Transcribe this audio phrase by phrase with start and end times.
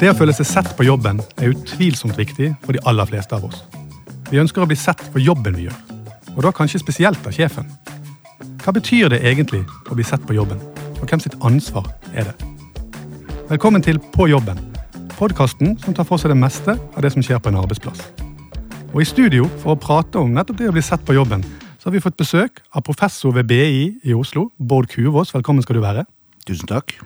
[0.00, 3.42] Det å føle seg sett på jobben er utvilsomt viktig for de aller fleste av
[3.44, 3.58] oss.
[4.30, 5.76] Vi ønsker å bli sett for jobben vi gjør,
[6.32, 7.68] og da kanskje spesielt av sjefen.
[8.64, 9.60] Hva betyr det egentlig
[9.92, 10.56] å bli sett på jobben,
[10.94, 12.48] og hvem sitt ansvar er det?
[13.50, 14.56] Velkommen til På jobben,
[15.18, 18.00] podkasten som tar for seg det meste av det som skjer på en arbeidsplass.
[18.94, 21.44] Og I studio for å prate om nettopp det å bli sett på jobben,
[21.76, 25.36] så har vi fått besøk av professor ved BI i Oslo, Bård Kuvås.
[25.36, 26.08] Velkommen skal du være.
[26.48, 26.96] Tusen takk.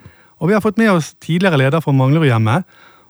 [0.44, 2.66] Og vi har fått med oss tidligere leder for Manglerudhjemmet,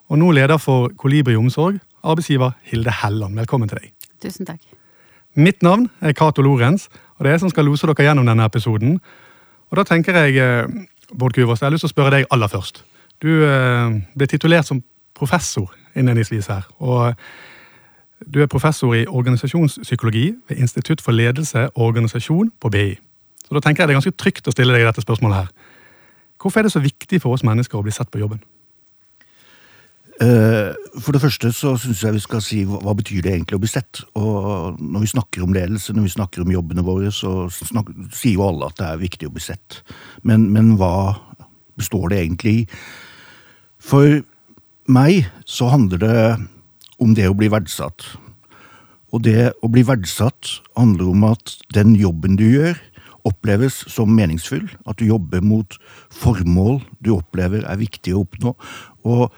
[0.06, 3.34] og nå leder for Kolibri omsorg, arbeidsgiver Hilde Helland.
[3.34, 3.88] Velkommen til deg.
[4.22, 4.60] Tusen takk.
[5.34, 8.46] Mitt navn er Cato Lorentz, og det er jeg som skal lose dere gjennom denne
[8.46, 9.00] episoden.
[9.66, 12.46] Og da tenker jeg, eh, Bård Kuvers, jeg har lyst til å spørre deg aller
[12.54, 12.84] først.
[13.18, 16.62] Du eh, ble titulert som professor innledningsvis her.
[16.78, 17.14] og
[18.32, 22.94] du er professor i organisasjonspsykologi ved Institutt for ledelse og organisasjon på BI.
[23.42, 25.73] Så da tenker jeg det er ganske trygt å stille deg dette spørsmålet her.
[26.44, 28.42] Hvorfor er det så viktig for oss mennesker å bli sett på jobben?
[30.22, 33.62] Eh, for det første så syns jeg vi skal si hva, betyr det egentlig å
[33.62, 34.02] bli sett.
[34.14, 38.36] Og når vi snakker om ledelse, når vi snakker om jobbene våre, så snakker, sier
[38.36, 39.80] jo alle at det er viktig å bli sett.
[40.22, 41.16] Men, men hva
[41.80, 42.66] består det egentlig i?
[43.82, 44.20] For
[44.86, 46.20] meg så handler det
[47.02, 48.04] om det å bli verdsatt.
[49.16, 52.78] Og det å bli verdsatt handler om at den jobben du gjør,
[53.24, 54.66] oppleves som meningsfull.
[54.88, 55.78] At du jobber mot
[56.12, 58.54] formål du opplever er viktig å oppnå.
[59.08, 59.28] Og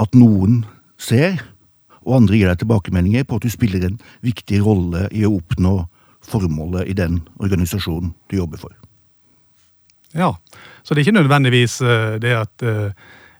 [0.00, 0.62] at noen
[1.00, 1.40] ser,
[2.04, 5.74] og andre gir deg tilbakemeldinger på at du spiller en viktig rolle i å oppnå
[6.24, 8.74] formålet i den organisasjonen du jobber for.
[10.16, 10.34] Ja,
[10.82, 12.90] så det er ikke nødvendigvis eh, det at eh,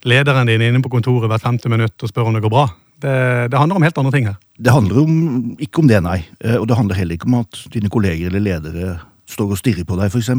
[0.06, 2.68] lederen din er inne på kontoret hvert femte minutt og spør om det går bra.
[3.00, 3.14] Det,
[3.50, 4.36] det, handler om helt andre ting her.
[4.60, 5.14] Det handler om,
[5.58, 6.20] ikke om det, nei.
[6.44, 8.98] Eh, og det handler heller ikke om at dine kolleger eller ledere
[9.30, 10.30] står og stirrer på deg, f.eks.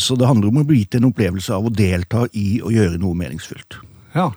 [0.00, 3.00] Så det handler om å bli gitt en opplevelse av å delta i å gjøre
[3.02, 3.80] noe meningsfylt.
[4.14, 4.30] Ja,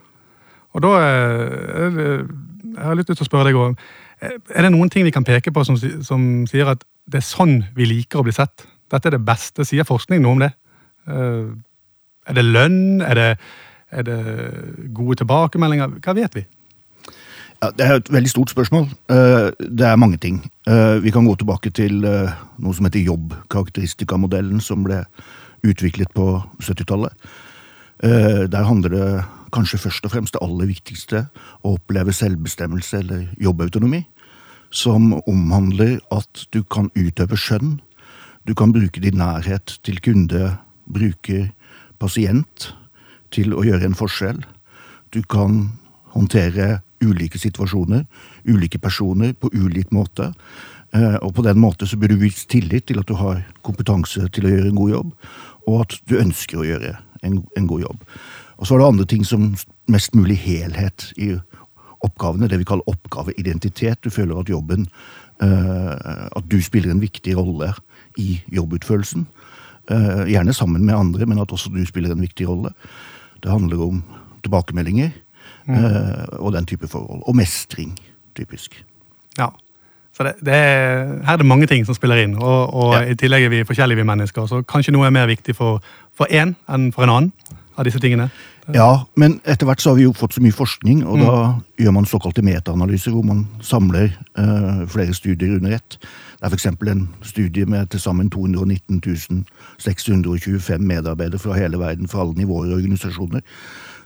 [0.77, 3.77] og da eh, Jeg har lyst til å spørre deg òg.
[4.21, 7.59] Er det noen ting vi kan peke på som, som, sier at det er sånn
[7.77, 8.65] vi liker å bli sett?
[8.91, 9.65] Dette er det beste.
[9.65, 10.51] Sier forskning noe om det?
[11.09, 11.49] Eh,
[12.27, 13.01] er det lønn?
[13.05, 13.29] Er det,
[13.89, 14.19] er det
[14.93, 15.97] gode tilbakemeldinger?
[16.03, 16.45] Hva vet vi?
[17.57, 18.85] Ja, det er et veldig stort spørsmål.
[19.09, 20.43] Eh, det er mange ting.
[21.01, 25.05] Vi kan gå tilbake til noe som heter jobbkarakteristikamodellen, som ble
[25.63, 27.13] utviklet på 70-tallet.
[28.03, 29.07] Der handler det
[29.55, 31.23] kanskje først og fremst det aller viktigste,
[31.63, 34.03] å oppleve selvbestemmelse eller jobbautonomi,
[34.69, 37.77] som omhandler at du kan utøve skjønn,
[38.47, 40.53] du kan bruke din nærhet til kunde,
[40.87, 41.49] bruker,
[41.99, 42.71] pasient,
[43.31, 44.39] til å gjøre en forskjell.
[45.11, 45.73] Du kan
[46.15, 48.05] håndtere ulike situasjoner,
[48.47, 50.31] ulike personer, på ulik måte.
[50.95, 54.29] Eh, og på den måte så burde du vise tillit til at du har kompetanse
[54.33, 55.13] til å gjøre en god jobb,
[55.67, 56.95] og at du ønsker å gjøre
[57.27, 58.05] en, en god jobb.
[58.57, 59.51] Og så er det andre ting som
[59.91, 61.35] mest mulig helhet i
[62.05, 62.49] oppgavene.
[62.49, 64.01] Det vi kaller oppgaveidentitet.
[64.01, 64.87] Du føler at jobben
[65.43, 65.93] uh,
[66.33, 67.73] At du spiller en viktig rolle
[68.17, 69.27] i jobbutførelsen.
[69.91, 72.73] Uh, gjerne sammen med andre, men at også du spiller en viktig rolle.
[73.43, 74.01] Det handler om
[74.41, 75.13] tilbakemeldinger
[75.69, 77.23] uh, og den type forhold.
[77.27, 77.97] Og mestring,
[78.35, 78.83] typisk.
[79.37, 79.49] Ja.
[80.17, 83.03] Så det, det er, her er det mange ting som spiller inn, og, og ja.
[83.11, 84.47] i tillegg er vi forskjellige vi mennesker.
[84.49, 85.81] Så kanskje noe er mer viktig for
[86.29, 87.33] én enn for en annen
[87.77, 88.29] av disse tingene?
[88.75, 91.23] Ja, men etter hvert så har vi jo fått så mye forskning, og mm.
[91.23, 95.99] da gjør man såkalte metaanalyser, hvor man samler uh, flere studier under ett.
[96.37, 96.67] Det er f.eks.
[96.67, 99.45] en studie med til sammen 219
[99.79, 103.45] 625 medarbeidere fra hele verden, fra alle nivåer og organisasjoner,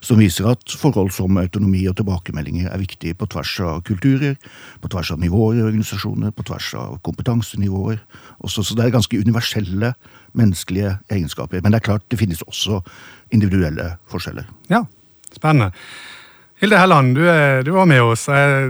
[0.01, 4.37] som viser at forhold som autonomi og tilbakemeldinger er viktige på tvers av kulturer,
[4.81, 7.99] på tvers av nivåer i organisasjoner, på tvers av kompetansenivåer.
[8.41, 9.93] Også, så det er ganske universelle
[10.37, 11.61] menneskelige egenskaper.
[11.61, 12.81] Men det er klart, det finnes også
[13.35, 14.49] individuelle forskjeller.
[14.73, 14.85] Ja,
[15.35, 15.71] spennende.
[16.61, 18.27] Hilde Helland, du, er, du, var med oss.
[18.29, 18.67] Eh,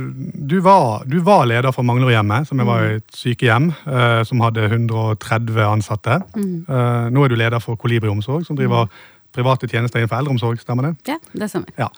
[0.48, 5.60] du var, du var leder for Manglerudhjemmet, som var et sykehjem eh, som hadde 130
[5.68, 6.22] ansatte.
[6.38, 6.54] Mm.
[6.72, 9.01] Eh, nå er du leder for Kolibri omsorg, som driver mm.
[9.36, 10.62] Private tjenester innenfor eldreomsorg.
[10.63, 10.95] Stemmer det?
[11.13, 11.74] Ja, det stemmer.
[11.80, 11.89] Ja.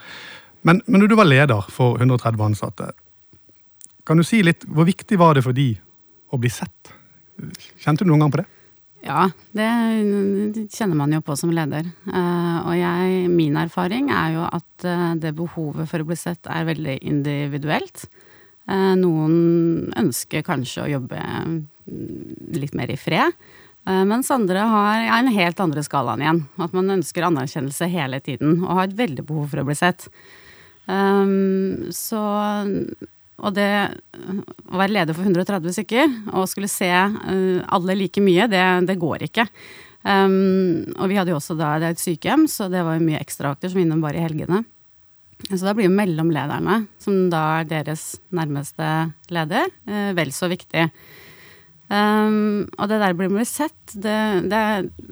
[0.64, 2.92] Men, men du var leder for 130 ansatte.
[4.08, 5.74] Kan du si litt, Hvor viktig var det for de
[6.34, 6.94] å bli sett?
[7.82, 8.50] Kjente du noen gang på det?
[9.04, 9.68] Ja, det
[10.72, 11.90] kjenner man jo på som leder.
[12.08, 16.48] Eh, og jeg, min erfaring er jo at eh, det behovet for å bli sett
[16.48, 18.06] er veldig individuelt.
[18.72, 21.60] Eh, noen ønsker kanskje å jobbe mm,
[22.56, 23.36] litt mer i fred.
[23.84, 26.38] Mens andre har ja, en helt andre skalaen igjen.
[26.64, 30.06] At man ønsker anerkjennelse hele tiden og har et veldig behov for å bli sett.
[30.88, 32.22] Så
[33.44, 33.70] og det
[34.70, 39.00] å være leder for 130 stykker og skulle se uh, alle like mye, det, det
[39.02, 39.48] går ikke.
[40.04, 43.08] Um, og vi hadde jo også da, det er et sykehjem, så det var jo
[43.08, 44.64] mye ekstravakter som innom bare i helgene.
[45.50, 48.90] Så da blir jo mellomlederne, som da er deres nærmeste
[49.34, 50.88] leder, uh, vel så viktig.
[51.94, 54.18] Um, og det der blir med sett, det,
[54.50, 54.62] det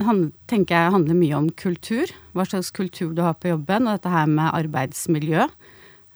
[0.02, 2.10] handler, tenker jeg handler mye om kultur.
[2.34, 5.46] Hva slags kultur du har på jobben, og dette her med arbeidsmiljø.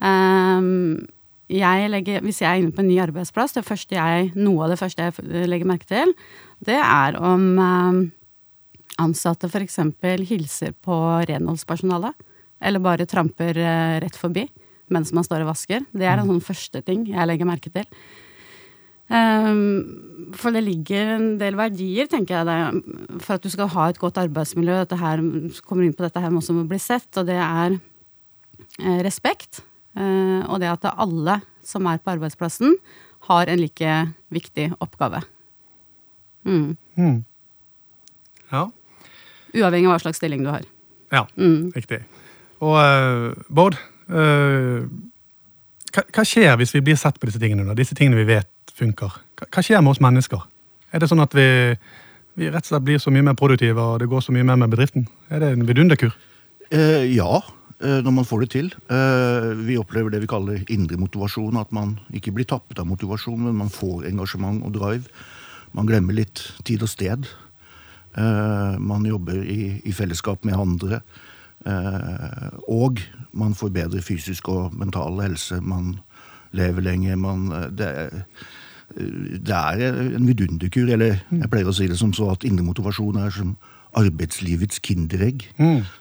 [0.02, 1.06] Um,
[1.54, 4.74] jeg legger, hvis jeg er inne på en ny arbeidsplass, det første jeg, noe av
[4.74, 6.16] det første jeg legger merke til,
[6.66, 8.02] det er om um,
[9.06, 9.84] ansatte f.eks.
[10.26, 10.98] hilser på
[11.30, 12.18] renholdspersonalet.
[12.66, 14.48] Eller bare tramper uh, rett forbi
[14.94, 15.86] mens man står og vasker.
[15.98, 17.86] Det er en sånn første ting jeg legger merke til.
[19.06, 23.90] Um, for det ligger en del verdier, tenker jeg, der, for at du skal ha
[23.92, 24.80] et godt arbeidsmiljø.
[24.82, 25.22] Dette her
[25.68, 29.62] kommer inn på dette her med også må bli sett, og det er eh, respekt.
[29.96, 32.76] Eh, og det at alle som er på arbeidsplassen,
[33.30, 33.94] har en like
[34.34, 35.24] viktig oppgave.
[36.46, 36.76] Mm.
[36.98, 37.16] Mm.
[38.52, 38.68] Ja.
[39.56, 40.66] Uavhengig av hva slags stilling du har.
[41.14, 41.72] Ja, Mm.
[41.74, 42.04] riktig.
[42.62, 43.78] Og uh, Bård,
[44.10, 44.86] uh,
[45.96, 47.66] hva, skjer hvis vi blir sett på disse tingene?
[47.68, 47.76] da?
[47.78, 49.20] Disse tingene vi vet funker.
[49.42, 50.44] Hva skjer med oss mennesker?
[50.94, 51.48] Er det sånn at vi,
[52.40, 54.60] vi rett og slett blir så mye mer produktive, og det går så mye mer
[54.62, 55.08] med bedriften?
[55.30, 56.16] Er det en vidunderkur?
[56.72, 57.42] Eh, ja,
[57.80, 58.70] eh, når man får det til.
[58.92, 61.60] Eh, vi opplever det vi kaller indre motivasjon.
[61.62, 65.12] At man ikke blir tappet av motivasjon, men man får engasjement og drive.
[65.76, 67.28] Man glemmer litt tid og sted.
[68.16, 71.02] Eh, man jobber i, i fellesskap med andre.
[71.66, 73.02] Eh, og
[73.34, 75.62] man får bedre fysisk og mental helse.
[75.62, 75.96] Man
[76.52, 77.16] lever lenger.
[77.16, 77.90] Man, eh, det,
[79.48, 80.90] det er en vidunderkur.
[80.94, 83.56] Eller jeg pleier å si det som så at indre motivasjon er som
[83.96, 85.48] arbeidslivets kinderegg.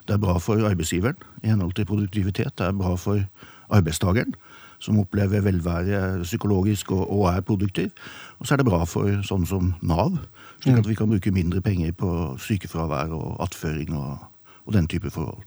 [0.08, 2.52] Det er bra for arbeidsgiveren i henhold til produktivitet.
[2.58, 3.22] Det er bra for
[3.70, 4.34] arbeidstakeren,
[4.82, 7.90] som opplever velvære psykologisk og, og er produktiv.
[8.38, 10.18] Og så er det bra for sånn som Nav,
[10.60, 12.10] slik at vi kan bruke mindre penger på
[12.42, 14.26] sykefravær og attføring og,
[14.66, 15.42] og den type forhold.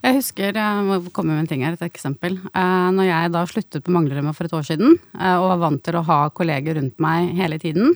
[0.00, 2.38] Jeg husker, jeg må komme med en ting her, et eksempel.
[2.56, 5.82] Eh, Når jeg da sluttet på Manglerømma for et år siden, eh, og var vant
[5.84, 7.92] til å ha kolleger rundt meg hele tiden,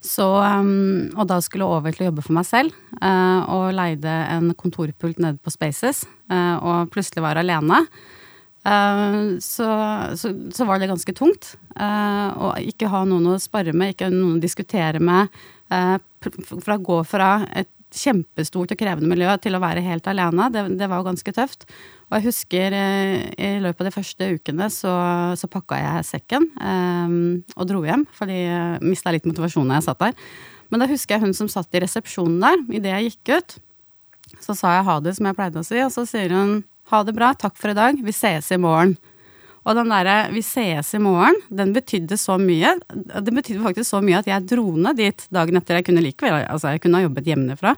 [0.00, 0.70] så, eh,
[1.16, 5.18] og da skulle over til å jobbe for meg selv, eh, og leide en kontorpult
[5.20, 7.86] nede på Spaces, eh, og plutselig var alene,
[8.64, 9.68] eh, så,
[10.16, 11.56] så, så var det ganske tungt.
[11.76, 15.28] eh, Å ikke ha noen å spare med, ikke noen å diskutere med.
[15.68, 20.48] for Fra å gå fra et kjempestort og krevende miljø til å være helt alene.
[20.52, 21.66] Det, det var jo ganske tøft.
[22.10, 24.94] Og jeg husker eh, i løpet av de første ukene så,
[25.38, 27.18] så pakka jeg sekken eh,
[27.56, 30.16] og dro hjem, fordi jeg mista litt motivasjon da jeg satt der.
[30.72, 33.56] Men da husker jeg hun som satt i resepsjonen der, idet jeg gikk ut.
[34.40, 36.60] Så sa jeg ha det, som jeg pleide å si, og så sier hun
[36.92, 38.96] ha det bra, takk for i dag, vi ses i morgen.
[39.62, 42.74] Og den derre 'vi sees i morgen', den betydde så mye.
[42.90, 45.78] Den betydde faktisk så mye at jeg dro ned dit dagen etter.
[45.78, 47.76] Jeg kunne likevel, altså jeg kunne ha jobbet hjemmefra.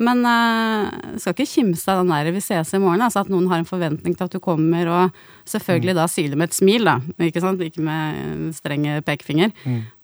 [0.00, 0.88] Men uh,
[1.20, 3.68] skal ikke kimse av den der 'vi ses i morgen', altså at noen har en
[3.68, 5.12] forventning til at du kommer, og
[5.44, 7.00] selvfølgelig da sier det med et smil, da.
[7.20, 7.60] Ikke sant?
[7.60, 9.52] Ikke med strenge streng pekefinger.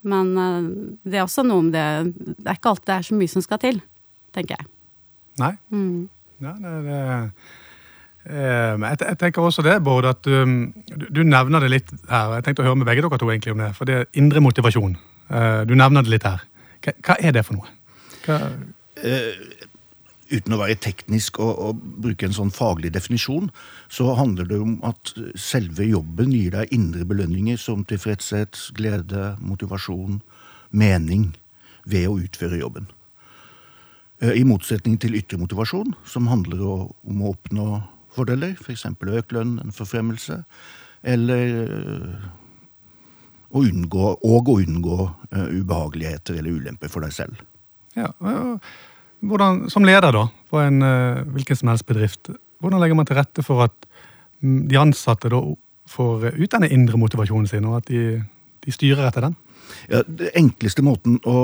[0.04, 0.62] Men uh,
[1.02, 3.42] det er også noe om det Det er ikke alltid det er så mye som
[3.42, 3.80] skal til,
[4.32, 4.66] tenker jeg.
[5.40, 5.56] Nei?
[5.70, 6.08] Mm.
[6.44, 7.28] Ja, det, det, eh,
[8.26, 12.36] jeg, jeg tenker også det, Bård, at um, du, nevner det litt her.
[12.38, 13.70] Jeg tenkte å høre med begge dere to egentlig om det.
[13.78, 14.96] For det er indre motivasjon.
[15.30, 16.42] Eh, du nevner det litt her.
[16.86, 17.70] Hva, er det for noe?
[18.26, 18.40] Hva,
[20.26, 23.50] uten å være teknisk og, og bruke en sånn faglig definisjon,
[23.92, 30.20] så handler det om at selve jobben gir deg indre belønninger som tilfredshet, glede, motivasjon,
[30.74, 31.30] mening
[31.86, 32.90] ved å utføre jobben.
[34.22, 37.68] Eh, I motsetning til ytre motivasjon, som handler om å oppnå
[38.16, 38.86] fordeler, f.eks.
[38.88, 40.40] økt lønn, en forfremmelse,
[41.06, 42.26] eller eh,
[43.52, 44.98] å unngå, og å unngå
[45.30, 47.44] eh, ubehageligheter eller ulemper for deg selv.
[47.96, 48.10] ja,
[49.26, 52.30] hvordan, som leder da, på en eh, hvilken som helst bedrift,
[52.60, 53.88] hvordan legger man til rette for at
[54.42, 55.40] mm, de ansatte da
[55.90, 58.20] får ut denne indre motivasjonen sin, og at de,
[58.64, 59.36] de styrer etter den?
[59.90, 61.36] Ja, det enkleste måten å,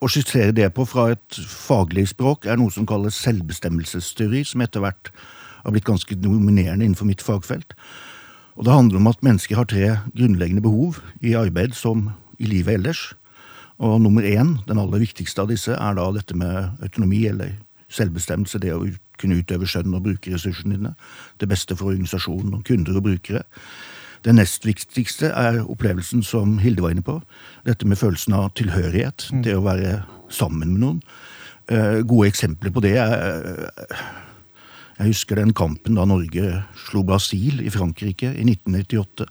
[0.00, 4.80] å skissere det på fra et faglig språk er noe som kalles selvbestemmelsesteori, som etter
[4.84, 5.12] hvert
[5.60, 7.74] har blitt ganske dominerende innenfor mitt fagfelt.
[8.56, 12.80] Og Det handler om at mennesker har tre grunnleggende behov i arbeid som i livet
[12.80, 13.14] ellers.
[13.80, 17.54] Og nummer én, den aller viktigste av disse, er da dette med autonomi eller
[17.88, 18.60] selvbestemmelse.
[18.60, 18.84] Det å
[19.20, 20.94] kunne utøve skjønn og bruke ressursene dine.
[21.40, 23.44] Det beste for organisasjonen og kunder og brukere.
[24.24, 27.16] Det nest viktigste er opplevelsen som Hilde var inne på.
[27.64, 29.30] Dette med følelsen av tilhørighet.
[29.44, 30.98] Det å være sammen med noen.
[31.70, 34.02] Eh, gode eksempler på det er eh,
[34.98, 39.28] Jeg husker den kampen da Norge slo Brasil i Frankrike i 1998.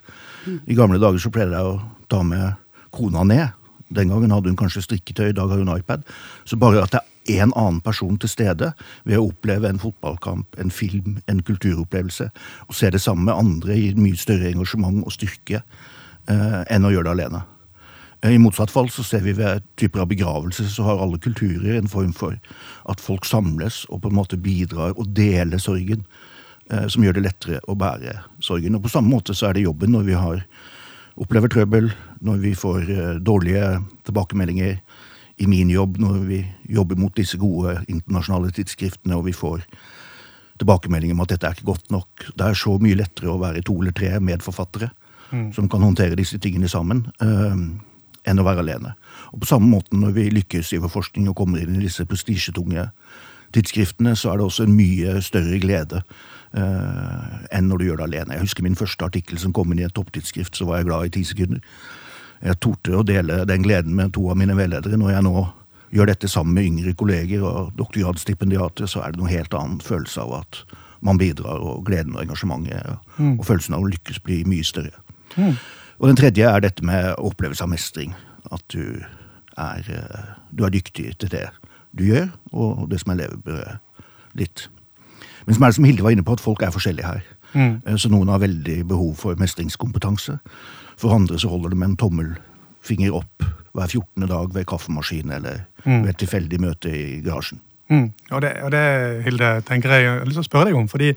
[0.65, 2.57] I gamle dager så pleide jeg å ta med
[2.95, 3.53] kona ned.
[3.93, 6.01] Den gangen hadde hun kanskje strikketøy, i dag har hun iPad.
[6.49, 7.03] Så bare at det
[7.37, 8.71] en annen person til stede
[9.03, 12.29] ved å oppleve en fotballkamp, en film, en kulturopplevelse.
[12.67, 16.93] Og se det sammen med andre i mye større engasjement og styrke eh, enn å
[16.93, 17.43] gjøre det alene.
[18.21, 21.77] Eh, I motsatt fall så ser vi ved typer av begravelse så har alle kulturer
[21.77, 22.39] en form for
[22.89, 26.07] at folk samles og på en måte bidrar og deler sorgen.
[26.69, 28.75] Eh, som gjør det lettere å bære sorgen.
[28.77, 30.43] Og på samme måte så er det jobben når vi har
[31.19, 31.89] opplever trøbbel,
[32.21, 34.77] når vi får eh, dårlige tilbakemeldinger
[35.39, 39.63] i min jobb, når vi jobber mot disse gode internasjonale tidsskriftene og vi får
[40.59, 42.25] tilbakemeldinger om at dette er ikke godt nok.
[42.35, 44.89] Det er så mye lettere å være to eller tre medforfattere
[45.31, 45.51] mm.
[45.55, 47.55] som kan håndtere disse tingene sammen, uh,
[48.27, 48.93] enn å være alene.
[49.31, 52.03] Og på samme måte når vi lykkes i vår forskning og kommer inn i disse
[52.09, 52.89] prestisjetunge
[53.55, 58.09] tidsskriftene, så er det også en mye større glede uh, enn når du gjør det
[58.09, 58.35] alene.
[58.35, 61.07] Jeg husker min første artikkel som kom inn i et topptidsskrift, så var jeg glad
[61.07, 61.63] i ti sekunder.
[62.45, 64.99] Jeg torde å dele den gleden med to av mine veiledere.
[64.99, 65.47] Når jeg nå
[65.95, 70.23] gjør dette sammen med yngre kolleger og doktorgradsstipendiater, så er det noen helt annen følelse
[70.23, 70.61] av at
[71.05, 73.37] man bidrar, og gleden og engasjementet mm.
[73.37, 74.99] og følelsen av å lykkes blir mye større.
[75.37, 75.55] Mm.
[75.99, 78.15] Og den tredje er dette med opplevelse av mestring.
[78.51, 79.01] At du
[79.59, 81.47] er, eh, du er dyktig til det
[81.95, 83.79] du gjør, og det som er levebrødet
[84.37, 84.67] ditt.
[85.45, 87.23] Men som er det som Hilde var inne på, at folk er forskjellige her.
[87.53, 87.81] Mm.
[87.85, 90.37] Eh, så noen har veldig behov for mestringskompetanse.
[90.99, 93.45] For andre så holder det med en tommelfinger opp
[93.77, 94.27] hver 14.
[94.27, 96.03] dag ved kaffemaskin eller mm.
[96.03, 97.61] ved et tilfeldig møte i garasjen.
[97.89, 98.09] Mm.
[98.31, 98.83] Og, det, og, det,
[99.25, 100.89] Hilde, tenker jeg, jeg har lyst til å spørre deg om.
[100.91, 101.13] fordi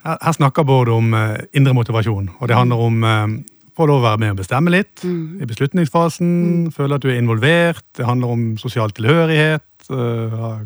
[0.00, 2.30] her, her snakker Bård om uh, indre motivasjon.
[2.38, 3.36] Og det handler om uh,
[3.76, 5.42] få lov å være med og bestemme litt mm.
[5.44, 6.32] i beslutningsfasen.
[6.40, 6.72] Mm.
[6.74, 7.84] Føle at du er involvert.
[7.98, 9.68] Det handler om sosial tilhørighet.
[9.90, 10.64] Uh,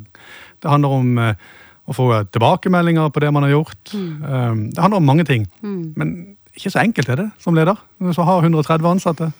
[0.62, 1.18] det handler om
[1.84, 3.92] å få tilbakemeldinger på det man har gjort.
[3.92, 4.60] Mm.
[4.72, 5.42] det handler om mange ting.
[5.60, 5.82] Mm.
[6.00, 6.14] Men
[6.54, 9.30] ikke så enkelt er det som leder, hvis du har 130 ansatte.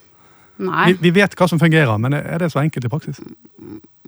[0.62, 0.92] Nei.
[0.92, 3.18] Vi, vi, vet hva som fungerer, men er det så enkelt i praksis?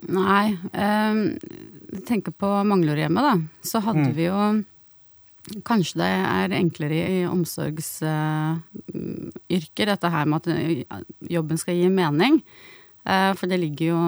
[0.07, 0.55] Nei.
[0.71, 1.35] Um,
[2.07, 3.63] tenker på Manglerudhjemmet, da.
[3.67, 4.17] Så hadde mm.
[4.17, 4.41] vi jo
[5.63, 8.59] Kanskje det er enklere i omsorgsyrker,
[9.47, 12.41] uh, dette her med at jobben skal gi mening.
[13.07, 14.01] Uh, for det ligger jo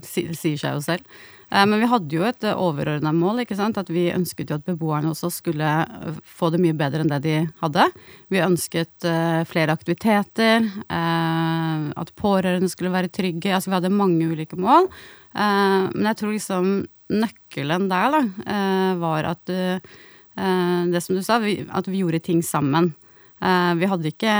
[0.00, 1.04] Sier seg jo selv.
[1.52, 3.42] Eh, men vi hadde jo et overordna mål.
[3.44, 3.78] ikke sant?
[3.78, 7.20] At vi ønsket jo at beboerne også skulle eh, få det mye bedre enn det
[7.26, 7.88] de hadde.
[8.32, 13.52] Vi ønsket eh, flere aktiviteter, at pårørende skulle være trygge.
[13.52, 14.88] Altså vi hadde mange ulike mål.
[15.32, 16.72] Men jeg tror liksom
[17.12, 18.20] nøkkelen der da,
[19.00, 22.92] var at det som du sa, at vi gjorde ting sammen.
[23.42, 24.32] Vi hadde, ikke,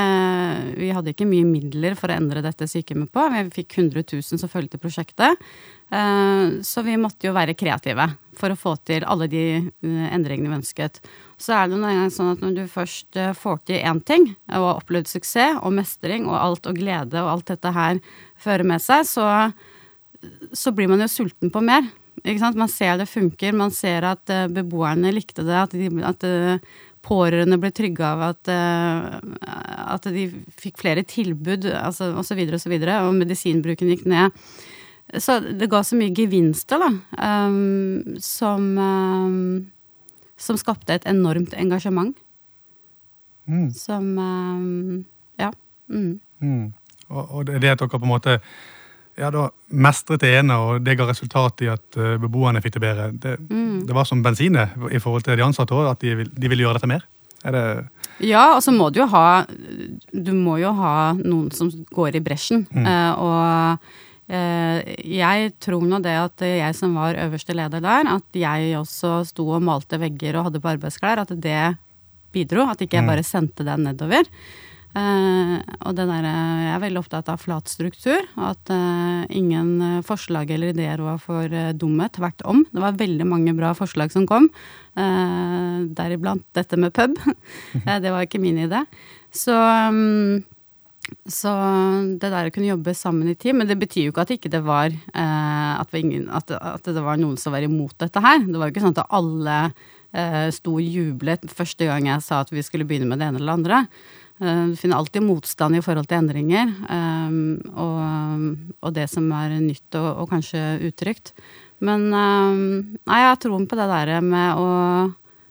[0.78, 3.25] vi hadde, ikke, mye midler for å endre dette sykehjemmet på.
[3.35, 5.42] Vi fikk 100 000 som fulgte prosjektet.
[5.92, 8.06] Eh, så vi måtte jo være kreative
[8.38, 11.02] for å få til alle de eh, endringene vi ønsket.
[11.37, 14.30] Så er det noen gang sånn at når du først eh, får til én ting,
[14.49, 18.00] og har opplevd suksess og mestring og alt og glede og alt dette her
[18.40, 19.26] fører med seg, så,
[20.56, 21.85] så blir man jo sulten på mer.
[22.23, 26.25] Man ser det funker, man ser at beboerne likte det, at, de, at
[27.02, 30.28] pårørende ble trygge av at, at de
[30.59, 34.37] fikk flere tilbud, altså, osv., og, så videre, og medisinbruken gikk ned.
[35.21, 36.90] Så det ga så mye gevinster, da,
[37.47, 39.66] um, som, um,
[40.40, 42.14] som skapte et enormt engasjement.
[43.50, 43.73] Mm.
[43.76, 45.04] Som um,
[45.40, 45.50] Ja.
[45.90, 46.21] Mm.
[46.40, 46.73] Mm.
[47.11, 48.38] Og, og, det at dere på en måte
[49.19, 52.85] ja, da mestret det ene, og det ga resultat i at uh, beboerne fikk det
[52.85, 53.09] bedre.
[53.12, 53.83] Det, mm.
[53.88, 56.64] det var som bensinet i forhold til de ansatte òg, at de vil, de vil,
[56.64, 57.04] gjøre dette mer?
[57.42, 57.66] Er det
[58.23, 59.42] ja, og så må du jo ha
[60.14, 62.66] Du må jo ha noen som går i bresjen.
[62.71, 64.02] Uh, og
[64.33, 64.81] Eh,
[65.19, 69.45] jeg tror nå det at jeg som var øverste leder der, at jeg også sto
[69.59, 71.75] og malte vegger og hadde på arbeidsklær, at det
[72.33, 72.69] bidro.
[72.71, 73.12] At ikke jeg mm.
[73.12, 74.28] bare sendte den nedover.
[74.92, 75.56] Uh,
[75.88, 78.26] og det der, jeg er veldig opptatt av flat struktur.
[78.37, 82.11] Og at uh, ingen forslag eller ideer var for dumme.
[82.12, 82.64] Tvert om.
[82.72, 84.50] Det var veldig mange bra forslag som kom.
[84.92, 87.16] Deriblant dette med pub.
[88.04, 88.84] det var ikke min idé.
[89.32, 90.42] Så um,
[91.28, 91.50] så
[92.20, 94.52] det der å kunne jobbe sammen i team Men det betyr jo ikke at ikke
[94.52, 98.44] det var eh, at, ingen, at, at, det var noen som var imot dette her.
[98.46, 99.58] Det var jo ikke sånn at alle
[100.14, 103.42] eh, sto og jublet første gang jeg sa at vi skulle begynne med det ene
[103.42, 103.82] eller det andre.
[104.42, 107.34] Eh, du finner alltid motstand i forhold til endringer eh,
[107.78, 108.46] og,
[108.80, 111.34] og, det som er nytt og, og kanskje utrygt.
[111.82, 112.62] Men eh,
[113.06, 114.70] nei, jeg har troen på det der med å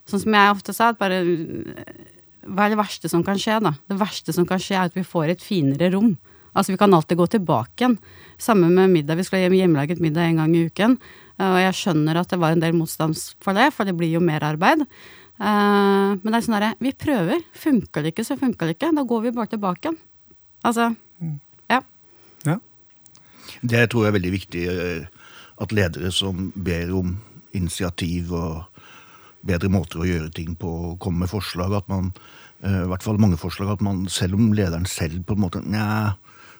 [0.10, 3.70] Sånn som jeg ofte sa, at bare hva er det verste som kan skje, da?
[3.88, 6.10] Det verste som kan skje, er at vi får et finere rom.
[6.52, 7.96] Altså, vi kan alltid gå tilbake igjen.
[8.42, 9.22] Samme med middag.
[9.22, 10.98] Vi skal ha hjemmelaget middag en gang i uken.
[11.42, 14.26] Og jeg skjønner at det var en del motstand for det, for det blir jo
[14.26, 14.84] merarbeid.
[15.42, 17.40] Uh, men det er sånn herre Vi prøver.
[17.58, 18.92] Funker det ikke, så funker det ikke.
[18.94, 19.98] Da går vi bare tilbake igjen.
[20.62, 20.92] Altså
[21.70, 21.80] Ja.
[22.46, 22.60] ja.
[23.62, 24.66] Det tror jeg er veldig viktig.
[24.70, 25.08] Eh,
[25.62, 27.16] at ledere som ber om
[27.54, 28.64] initiativ og
[29.46, 32.12] bedre måter å gjøre ting på, komme med forslag, at man
[32.64, 35.62] eh, i hvert fall mange forslag, at man selv om lederen selv på en måte
[35.66, 36.16] Nja,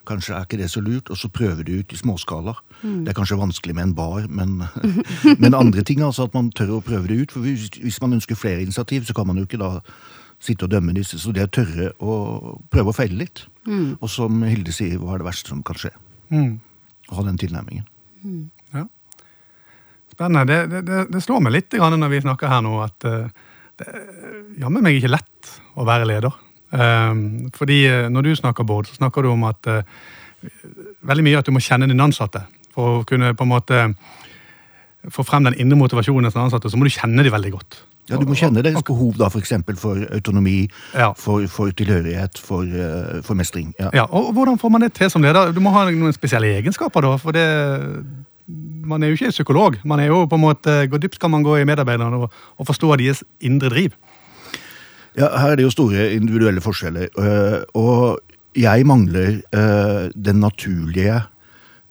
[0.08, 2.54] kanskje er ikke det så lurt, og så prøver du ut i småskala.
[2.82, 3.04] Mm.
[3.04, 4.62] Det er kanskje vanskelig med en bar, men,
[5.42, 6.02] men andre ting.
[6.02, 7.32] altså At man tør å prøve det ut.
[7.32, 9.78] for hvis, hvis man ønsker flere initiativ, så kan man jo ikke da
[10.42, 11.18] sitte og dømme disse.
[11.18, 12.16] Så det å tørre å
[12.70, 13.46] prøve å feile litt.
[13.66, 13.98] Mm.
[14.00, 15.92] Og som Hilde sier, hva er det verste som kan skje?
[16.34, 16.58] Mm.
[17.10, 17.86] Å ha den tilnærmingen.
[18.24, 18.44] Mm.
[18.74, 18.86] Ja.
[20.12, 20.44] Spennende.
[20.66, 24.08] Det, det, det, slår meg litt når vi snakker her nå, at uh, det er
[24.62, 26.34] jammen meg ikke lett å være leder.
[26.72, 29.82] Um, fordi uh, når du snakker, Bård, så snakker du om at uh,
[31.04, 32.46] veldig mye at du må kjenne dine ansatte.
[32.72, 33.80] For å kunne på en måte
[35.12, 37.82] få frem den indre motivasjonen hos ansatte, så må du kjenne dem veldig godt.
[38.10, 39.44] Ja, Du må kjenne deres behov da, for,
[39.78, 40.64] for autonomi,
[40.96, 41.12] ja.
[41.18, 42.66] for, for, tilhørighet, for,
[43.22, 43.70] for mestring.
[43.78, 43.92] Ja.
[43.94, 44.06] ja.
[44.10, 45.52] og Hvordan får man det til som leder?
[45.54, 47.04] Du må ha noen spesielle egenskaper.
[47.04, 47.46] da, for det,
[48.88, 49.78] Man er jo ikke psykolog.
[49.84, 52.66] man er jo på en måte, Hvor dypt skal man gå i medarbeiderne og, og
[52.66, 53.94] forstå deres indre driv?
[55.16, 57.08] Ja, Her er det jo store individuelle forskjeller.
[57.18, 58.20] Øh, og
[58.56, 61.20] jeg mangler øh, den naturlige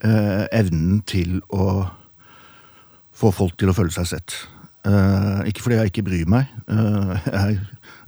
[0.06, 1.86] øh, evnen til å
[3.14, 4.34] få folk til å føle seg sett.
[5.46, 6.48] Ikke fordi jeg ikke bryr meg.
[6.66, 7.58] Jeg er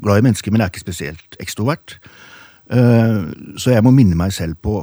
[0.01, 1.99] glad i mennesker, men jeg er ikke spesielt ekstrovert.
[3.61, 4.79] Så jeg må minne meg selv på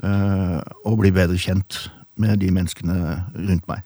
[0.00, 1.82] å bli bedre kjent
[2.16, 2.96] med de menneskene
[3.34, 3.84] rundt meg.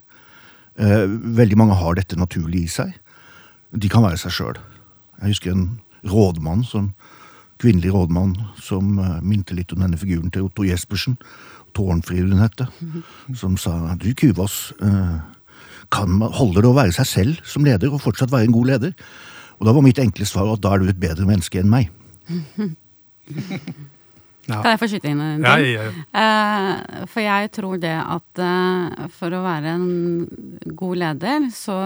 [1.41, 2.95] Veldig mange har dette naturlig i seg
[3.73, 4.59] de kan være seg sjøl.
[5.21, 6.93] Jeg husker en rådmann, som,
[7.61, 11.19] kvinnelig rådmann som uh, minte litt om denne figuren til Otto Jespersen.
[11.77, 12.63] Tårnfrid hun het.
[13.37, 15.19] Som sa du Kuvås, uh,
[15.93, 18.73] kan man, holder det å være seg selv som leder og fortsatt være en god
[18.73, 18.95] leder?
[19.59, 21.91] Og da var mitt enkle svar at da er du et bedre menneske enn meg.
[24.49, 24.63] Ja.
[24.63, 25.65] Kan jeg få skyte inn en ting?
[25.69, 29.89] Ja, ja, uh, for jeg tror det at uh, for å være en
[30.73, 31.77] god leder, så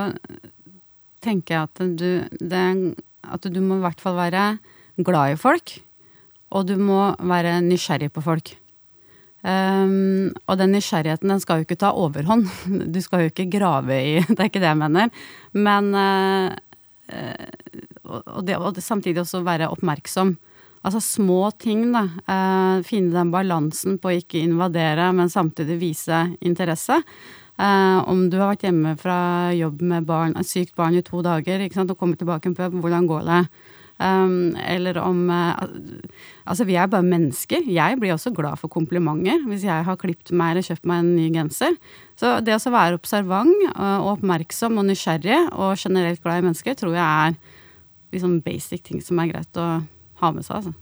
[1.23, 2.65] tenker jeg at du, det,
[3.23, 4.47] at du må i hvert fall være
[5.03, 5.77] glad i folk.
[6.53, 8.53] Og du må være nysgjerrig på folk.
[9.43, 12.47] Um, og den nysgjerrigheten den skal jo ikke ta overhånd.
[12.95, 15.11] Du skal jo ikke grave i Det er ikke det jeg mener.
[15.57, 16.53] Men uh,
[18.07, 20.37] og, det, og samtidig også være oppmerksom.
[20.83, 22.07] Altså små ting, da.
[22.27, 27.01] Uh, finne den balansen på å ikke invadere, men samtidig vise interesse.
[27.63, 31.63] Uh, om du har vært hjemme fra jobb med barn, sykt barn i to dager
[31.63, 33.45] og kommer tilbake på pub, hvordan går det?
[34.03, 35.55] Um, eller om uh,
[36.49, 37.63] Altså, vi er bare mennesker.
[37.71, 41.13] Jeg blir også glad for komplimenter hvis jeg har klippet meg eller kjøpt meg en
[41.15, 41.77] ny genser.
[42.19, 46.75] Så det å være observant uh, og oppmerksom og nysgjerrig og generelt glad i mennesker,
[46.75, 47.39] tror jeg er
[48.17, 49.69] liksom basic ting som er greit å
[50.23, 50.75] ha med seg, altså.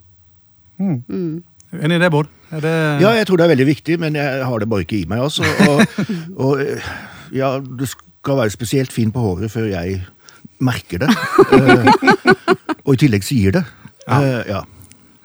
[0.81, 1.03] Mm.
[1.13, 1.35] Mm.
[1.77, 2.40] Enig i det, Bård?
[2.51, 2.73] Det...
[2.99, 5.23] Ja, jeg tror det er veldig viktig, men jeg har det bare ikke i meg.
[5.23, 5.47] altså.
[5.71, 5.85] Og,
[6.47, 6.65] og
[7.35, 10.01] ja, du skal være spesielt fin på håret før jeg
[10.61, 11.11] merker det.
[11.55, 11.87] uh,
[12.87, 13.65] og i tillegg sier det.
[14.09, 14.61] Uh, ja.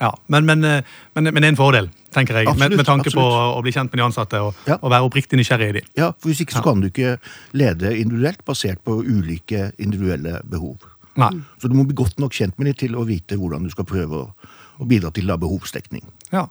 [0.02, 0.12] ja.
[0.28, 3.34] Men, men, eh, men, men, en fordel, tenker jeg, absolutt, med, med, tanke absolutt.
[3.34, 4.78] på å bli kjent med de ansatte og, ja.
[4.78, 5.88] og være oppriktig nysgjerrig i dem.
[5.98, 7.16] Ja, for Hvis ikke så kan du ikke
[7.58, 10.78] lede individuelt, basert på ulike individuelle behov.
[11.20, 11.32] Nei.
[11.62, 13.88] Så du må bli godt nok kjent med dem til å vite hvordan du skal
[13.88, 16.04] prøve å, å bidra til behovsdekning.
[16.36, 16.46] Ja,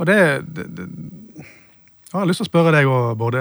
[0.00, 0.16] og det,
[0.56, 0.88] det, det
[2.10, 3.36] Jeg har lyst til å spørre deg òg, Bård.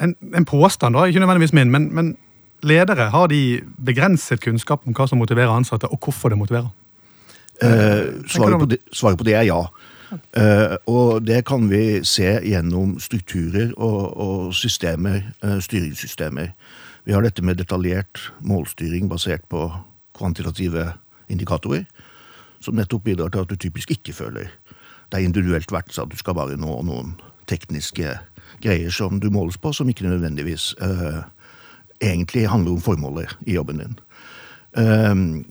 [0.00, 2.14] En, en, påstand, da, ikke nødvendigvis min, men, men,
[2.64, 6.72] ledere, har de begrenset kunnskap om hva som motiverer ansatte, og hvorfor det motiverer?
[7.60, 9.60] Eh, svaret, på det, svaret, på det, er ja.
[10.10, 16.50] Eh, og det kan vi se gjennom strukturer og, og systemer, eh, styringssystemer.
[17.04, 19.68] Vi har dette med detaljert målstyring basert på
[20.16, 20.90] kvantitative
[21.30, 21.84] indikatorer
[22.60, 24.50] som nettopp bidrar til at du typisk ikke føler
[25.10, 26.10] deg individuelt verdsatt.
[26.10, 27.14] Du skal bare nå noen
[27.50, 28.18] tekniske
[28.62, 31.24] greier som du måles på, som ikke nødvendigvis uh,
[32.02, 33.96] egentlig handler om formålet i jobben din.
[34.76, 35.42] Uh,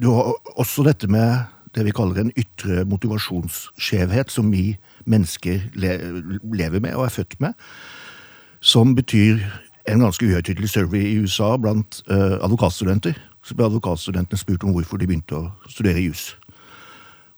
[0.00, 4.74] du har også dette med det vi kaller en ytre motivasjonsskjevhet, som vi
[5.06, 5.96] mennesker le
[6.42, 7.52] lever med og er født med.
[8.60, 9.38] Som betyr
[9.88, 13.14] en ganske uhøytidelig survey i USA blant uh, advokatstudenter.
[13.42, 16.34] Så ble advokatstudentene spurt om hvorfor de begynte å studere jus.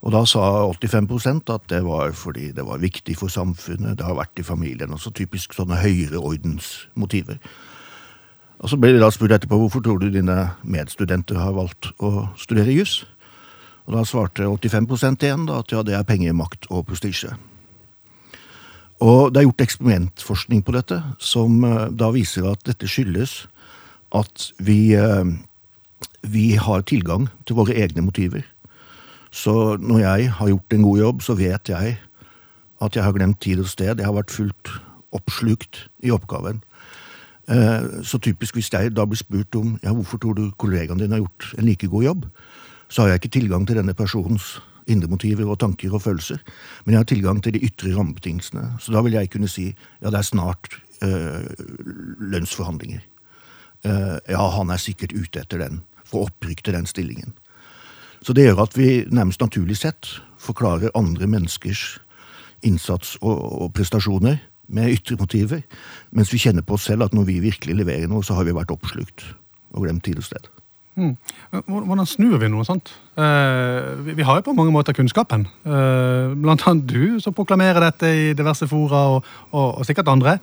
[0.03, 4.19] Og da sa 85% at det var fordi det var viktig for samfunnet, det har
[4.19, 4.91] vært i familien.
[4.91, 7.39] Altså typisk sånne høyreordensmotiver.
[8.63, 12.29] Og så ble de da spurt etterpå hvorfor tror du dine medstudenter har valgt å
[12.39, 13.03] studere juss.
[13.87, 17.35] Og da svarte 85 igjen da, at ja, det er penger, makt og prestisje.
[19.03, 23.41] Og det er gjort eksperimentforskning på dette, som eh, da viser at dette skyldes
[24.15, 25.25] at vi, eh,
[26.23, 28.47] vi har tilgang til våre egne motiver.
[29.33, 31.97] Så når jeg har gjort en god jobb, så vet jeg
[32.83, 33.97] at jeg har glemt tid og sted.
[33.97, 34.73] Jeg har vært fullt
[35.17, 36.61] oppslukt i oppgaven.
[37.49, 41.15] Eh, så typisk hvis jeg da blir spurt om ja, hvorfor tror du kollegaen din
[41.15, 42.27] har gjort en like god jobb,
[42.89, 46.43] så har jeg ikke tilgang til denne personens indre motiver og tanker og følelser,
[46.85, 48.65] men jeg har tilgang til de ytre rammebetingelsene.
[48.83, 50.69] Så da vil jeg kunne si ja, det er snart
[51.03, 51.47] øh,
[52.19, 53.01] lønnsforhandlinger.
[53.83, 57.33] Uh, ja, han er sikkert ute etter den, for å opprykke den stillingen.
[58.23, 60.09] Så det gjør at vi nærmest naturlig sett
[60.43, 61.99] forklarer andre menneskers
[62.63, 64.39] innsats og, og prestasjoner
[64.73, 65.63] med ytre motiver,
[66.15, 68.55] mens vi kjenner på oss selv at når vi virkelig leverer noe, så har vi
[68.57, 69.27] vært oppslukt
[69.73, 70.49] og glemt tid og sted.
[70.93, 71.15] Mm.
[71.67, 72.93] Hvordan snur vi noe sånt?
[73.17, 75.47] Eh, vi, har jo på mange måter kunnskapen.
[75.65, 80.37] Eh, blant annet du som proklamerer dette i diverse fora, og, og, og sikkert andre.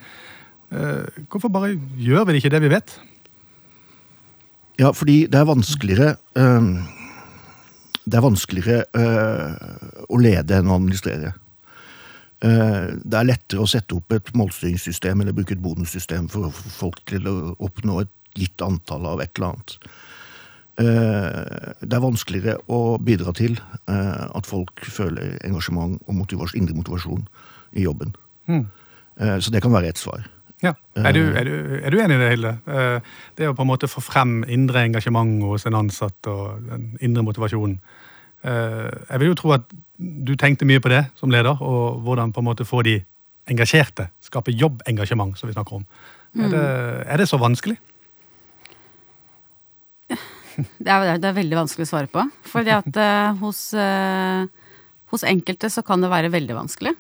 [0.74, 2.96] Eh, hvorfor bare gjør vi det ikke det vi vet?
[4.80, 6.72] Ja, fordi det er vanskeligere øh,
[8.10, 11.36] Det er vanskeligere øh, å lede enn å administrere.
[12.39, 16.54] Uh, det er lettere å sette opp et målstyringssystem eller bruke et bonussystem for å
[16.56, 17.34] få folk til å
[17.67, 19.76] oppnå et gitt antall av et eller annet.
[20.80, 23.60] Uh, det er vanskeligere å bidra til
[23.91, 27.28] uh, at folk føler engasjement og motivasjon, indre motivasjon
[27.76, 28.15] i jobben.
[28.48, 28.67] Mm.
[29.43, 30.24] Så det kan være et svar.
[30.63, 30.72] Ja.
[30.95, 32.54] Er du, er, du, er, du, enig i det, Hilde?
[33.36, 37.26] Det å på en måte få frem indre engasjement hos en ansatt og den indre
[37.28, 37.76] motivasjonen.
[38.43, 39.65] Jeg vil jo tro at
[39.99, 43.02] du tenkte mye på det som leder, og hvordan på en måte få de
[43.52, 44.10] engasjerte.
[44.23, 45.86] Skape jobbengasjement, som vi snakker om.
[46.38, 47.06] Er, det, mm.
[47.10, 47.80] er det så vanskelig?
[50.60, 52.19] Det er, det er, veldig vanskelig å svare på.
[52.52, 54.43] Fordi at uh, hos, uh,
[55.08, 56.91] hos, enkelte så kan det være veldig vanskelig.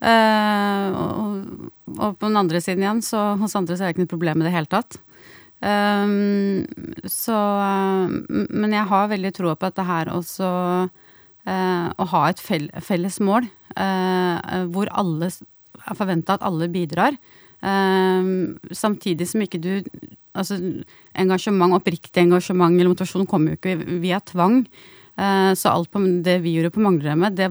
[0.00, 1.66] Uh, og,
[1.98, 4.40] og, på den andre siden igjen, så hos andre så er det ikke noe problem
[4.40, 4.96] med det hele tatt.
[5.62, 6.64] Um,
[7.06, 7.36] så
[8.26, 10.48] Men jeg har veldig troa på dette her også
[11.42, 13.48] å ha et felles mål
[14.70, 17.16] hvor alle er forventa at alle bidrar.
[18.70, 19.72] samtidig som ikke du
[20.38, 20.58] altså,
[21.18, 24.62] engasjement, oppriktig engasjement eller motivasjon kommer jo ikke via tvang.
[25.12, 25.90] Uh, så alt
[26.24, 27.50] det vi gjorde på Manglerhjemmet, det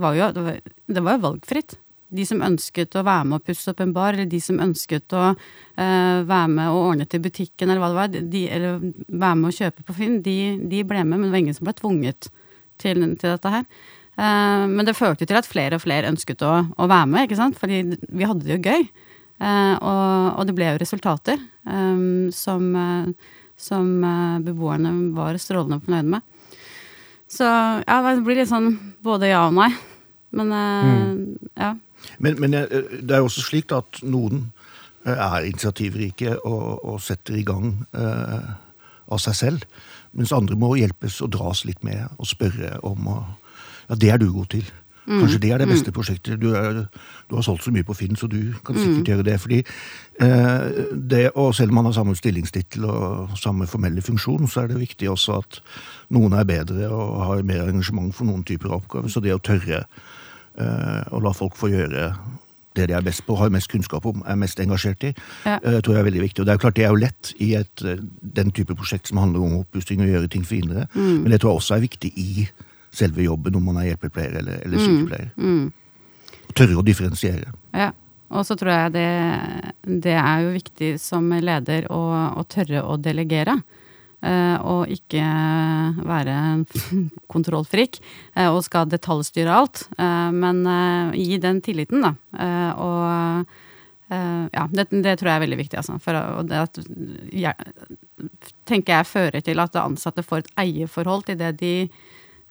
[0.87, 1.77] det var jo valgfritt.
[2.11, 5.15] De som ønsket å være med å pusse opp en bar, eller de som ønsket
[5.15, 9.37] å uh, være med og ordne til butikken, eller hva det var, de, eller være
[9.39, 11.75] med å kjøpe på Finn, de, de, ble med, men det var ingen som ble
[11.77, 12.27] tvunget
[12.81, 13.63] til, til dette her.
[14.19, 17.39] Uh, men det førte til at flere og flere ønsket å, å, være med, ikke
[17.39, 17.59] sant?
[17.59, 18.89] fordi vi hadde det jo gøy.
[19.41, 20.03] Uh, og,
[20.35, 26.27] og, det ble jo resultater um, som, uh, som uh, beboerne var strålende fornøyde med.
[27.31, 29.71] Så ja, det blir litt sånn både ja og nei.
[30.35, 31.15] Men mm.
[31.59, 31.71] ja.
[32.19, 34.49] Men, men, det er jo også slik at noen
[35.05, 37.71] er initiativrike og, og setter i gang
[39.11, 39.65] av seg selv.
[40.17, 43.19] Mens andre må hjelpes og dras litt med og spørre om å
[43.89, 44.67] Ja, det er du god til.
[45.09, 45.95] Kanskje det er det beste mm.
[45.95, 46.41] prosjektet.
[46.41, 46.85] Du, er,
[47.29, 49.09] du, har solgt så mye på Finn, så du kan sikkert mm.
[49.09, 49.37] gjøre det.
[49.41, 49.57] fordi
[50.21, 54.71] eh, det, og Selv om man har samme stillingstittel og samme formelle funksjon, så er
[54.71, 55.59] det viktig også at
[56.13, 59.09] noen er bedre og har mer engasjement for noen typer oppgaver.
[59.09, 59.83] Så det å tørre
[60.57, 62.11] eh, å la folk få gjøre
[62.75, 65.09] det de er best på, har mest kunnskap om, er mest engasjert i,
[65.43, 65.57] ja.
[65.59, 66.39] uh, tror jeg er veldig viktig.
[66.39, 67.97] Og det er jo klart det er jo lett i et, uh,
[68.39, 71.17] den type prosjekt som handler om oppussing og gjøre ting finere, mm.
[71.23, 72.45] men det tror jeg også er viktig i
[72.95, 75.33] selve jobben, om man er hjelpepleier eller, eller mm, sykepleier.
[75.35, 75.59] Mm.
[75.59, 76.47] Mm.
[76.55, 77.51] Tørre å differensiere.
[77.75, 77.91] Ja.
[78.31, 79.07] Og så tror jeg det,
[80.05, 81.99] det, er jo viktig som leder å,
[82.39, 83.57] å tørre å delegere.
[84.21, 85.23] Og ikke
[86.05, 86.59] være en
[87.33, 87.97] kontrollfrik
[88.35, 89.81] uh, og skal detaljstyre alt.
[89.97, 90.61] Uh, men
[91.17, 92.13] gi den tilliten, da.
[92.77, 93.57] og
[94.11, 95.95] ja, det, det, tror jeg er veldig viktig, altså.
[96.03, 96.79] For det at,
[97.31, 97.69] jeg,
[98.67, 101.75] tenker jeg fører til at ansatte får et eierforhold til det de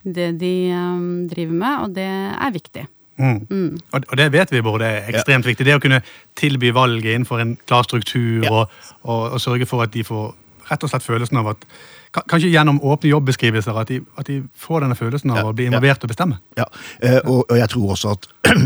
[0.03, 2.87] det de um, driver med, og det er viktig.
[3.21, 3.47] Mm.
[3.51, 3.79] Mm.
[3.93, 5.51] Og, det vet vi både er ekstremt ja.
[5.51, 5.67] viktig.
[5.69, 6.01] Det å kunne
[6.41, 8.53] tilby valget innenfor en klar struktur ja.
[8.53, 10.33] og, og, og, sørge for at de får
[10.71, 11.67] rett og slett følelsen av at
[12.11, 15.45] Kanskje gjennom åpne jobbeskrivelser, at de, at de får denne følelsen av ja.
[15.47, 16.41] å bli involvert og bestemme.
[16.59, 16.65] Ja,
[17.07, 18.27] eh, og, og, jeg tror også at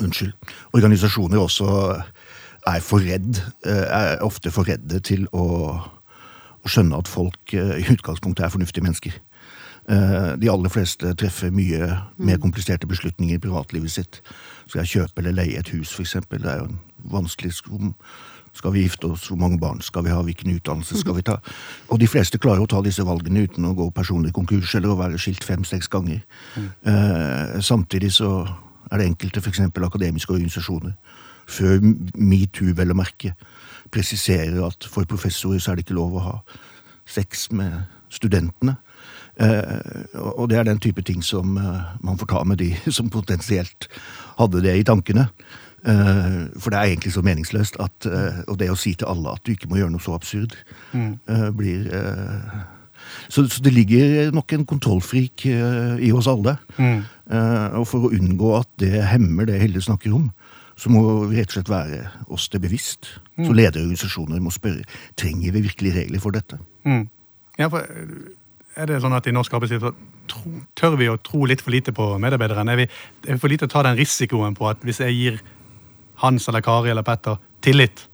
[0.00, 0.32] Unnskyld.
[0.72, 1.66] Organisasjoner også
[2.66, 7.74] er for redd, eh, er ofte for redde til å, å skjønne at folk eh,
[7.82, 9.16] i utgangspunktet er fornuftige mennesker.
[9.90, 11.80] Eh, de aller fleste treffer mye
[12.16, 12.42] mer mm.
[12.44, 14.20] kompliserte beslutninger i privatlivet sitt.
[14.66, 16.20] Skal jeg kjøpe eller leie et hus, f.eks.?
[16.30, 17.54] Det er jo en vanskelig
[18.52, 19.28] skal vi gifte oss?
[19.30, 20.22] Hvor mange barn skal vi ha?
[20.22, 21.38] Hvilken utdannelse skal vi ta?
[21.88, 24.98] Og de fleste klarer å ta disse valgene uten å gå personlig konkurs eller å
[24.98, 26.24] være skilt fem-seks ganger.
[26.58, 28.32] Eh, samtidig så
[28.90, 29.62] er det enkelte, f.eks.
[29.70, 30.96] akademiske organisasjoner,
[31.50, 31.78] før
[32.18, 33.34] metoo, vel å merke,
[33.90, 36.36] presiserer at for professorer så er det ikke lov å ha
[37.06, 38.76] sex med studentene.
[40.14, 43.88] og det er den type ting som man får ta med de som potensielt
[44.38, 45.28] hadde det i tankene.
[45.80, 48.06] For det er egentlig så meningsløst at
[48.50, 50.52] Og det å si til alle at du ikke må gjøre noe så absurd,
[50.92, 51.14] mm.
[51.56, 51.88] blir
[53.28, 56.58] så, så, det ligger nok en kontrollfrik i oss alle.
[56.76, 57.00] Mm.
[57.80, 60.28] og for å unngå at det hemmer det Hilde snakker om,
[60.80, 63.14] så må vi rett og slett være oss det bevisst.
[63.36, 63.46] Mm.
[63.46, 64.84] Så lederorganisasjoner må spørre
[65.20, 66.60] trenger vi virkelig regler for dette.
[66.88, 67.06] Mm.
[67.60, 67.84] Ja, for
[68.78, 69.92] er det sånn at i norsk arbeidsliv så
[70.78, 72.70] tør vi å tro litt for lite på medarbeideren?
[72.70, 72.86] Er vi,
[73.26, 75.40] er vi for lite å ta den risikoen på at hvis jeg gir
[76.20, 78.06] Hans eller Kari eller Petter tillit,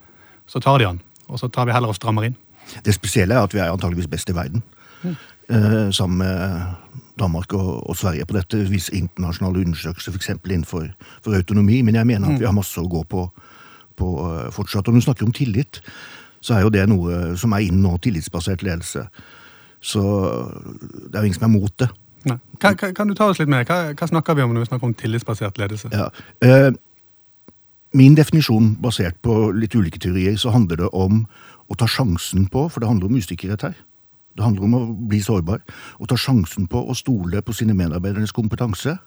[0.47, 1.01] så tar de han.
[1.27, 2.37] Og så tar vi heller og strammer inn.
[2.85, 4.63] Det spesielle er at vi er antageligvis best i verden.
[5.03, 5.17] Mm.
[5.49, 6.61] Eh, sammen med
[7.19, 10.31] Danmark og, og, Sverige på dette, hvis internasjonale undersøkelser f.eks.
[10.45, 10.89] innenfor
[11.23, 11.83] for autonomi.
[11.83, 13.29] Men jeg mener at vi har masse å gå på,
[13.97, 14.89] på uh, fortsatt.
[14.89, 15.81] Og når du snakker om tillit,
[16.41, 19.07] så er jo det noe som er innen nå, tillitsbasert ledelse.
[19.81, 21.89] Så det er jo ingen som er mot det.
[22.59, 23.69] Kan, kan, kan, du ta oss litt med?
[23.69, 25.93] Hva, hva, snakker vi om når vi snakker om tillitsbasert ledelse?
[25.95, 26.09] Ja.
[26.43, 26.75] Uh,
[27.97, 31.25] min definisjon, basert på litt ulike teorier, så handler det om
[31.67, 33.77] å ta sjansen på, for det handler om usikkerhet her
[34.37, 35.63] det handler om å bli sårbar
[35.99, 38.99] Å ta sjansen på å stole på sine medarbeidernes kompetanse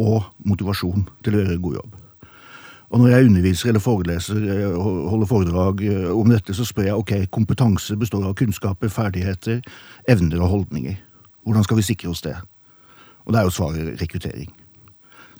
[0.00, 1.96] og motivasjon til å gjøre en god jobb.
[2.90, 4.78] Og når jeg underviser eller foreleser, eh,
[5.12, 9.60] holder foredrag eh, om dette, så spør jeg ok, kompetanse består av kunnskaper, ferdigheter,
[10.08, 10.96] evner og holdninger.
[11.44, 12.36] Hvordan skal vi sikre oss det?
[13.26, 14.48] Og det er jo svaret rekruttering.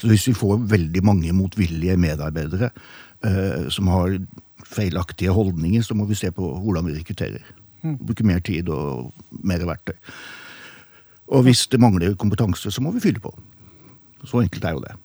[0.00, 2.70] Så hvis vi får veldig mange motvillige medarbeidere
[3.24, 4.16] eh, som har
[4.64, 7.44] feilaktige holdninger, så må vi se på hvordan vi rekrutterer.
[7.82, 7.98] Mm.
[8.00, 9.96] Bruke mer tid og mer verktøy.
[11.30, 13.32] Og hvis det mangler kompetanse, så må vi fylle på.
[14.24, 14.96] Så enkelt er jo det.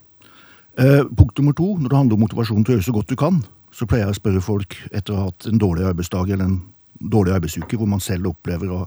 [0.78, 3.20] Eh, punkt nummer to, når det handler om motivasjon til å gjøre så godt du
[3.20, 3.44] kan,
[3.76, 6.58] så pleier jeg å spørre folk etter å ha hatt en dårlig arbeidsdag eller en
[7.00, 8.82] dårlig arbeidsuke, hvor man selv opplever å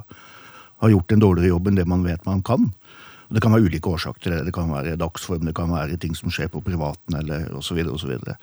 [0.83, 2.71] ha gjort en dårligere jobb enn det man vet man kan.
[3.29, 4.45] Og det kan være ulike årsaker til det.
[4.49, 7.77] Det kan være dagsform, det kan være ting som skjer på privaten, eller osv.
[7.77, 8.39] videre.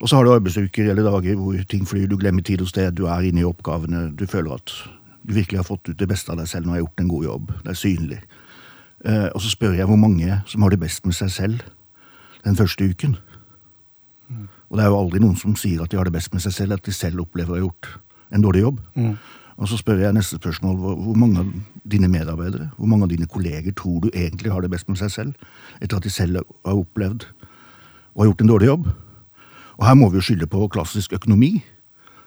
[0.00, 2.94] Og så har du arbeidsuker eller dager hvor ting flyr, du glemmer tid og sted,
[2.96, 4.72] du er inne i oppgavene, du føler at
[5.20, 7.10] du virkelig har fått ut det beste av deg selv når du har gjort en
[7.10, 7.50] god jobb.
[7.64, 8.20] Det er synlig.
[9.04, 11.66] Eh, og så spør jeg hvor mange som har det best med seg selv
[12.46, 13.18] den første uken.
[14.30, 14.48] Mm.
[14.70, 16.56] Og det er jo aldri noen som sier at de har det best med seg
[16.56, 17.90] selv, at de selv opplever å ha gjort
[18.32, 18.80] en dårlig jobb.
[18.96, 19.14] Mm.
[19.60, 21.48] Og så spør jeg neste spørsmål hvor mange av
[21.92, 25.12] dine medarbeidere, hvor mange av dine kolleger tror du egentlig har det best med seg
[25.12, 27.28] selv, etter at de selv har opplevd
[28.14, 28.88] og har gjort en dårlig jobb?
[29.80, 31.58] Og her må vi jo skylde på klassisk økonomi,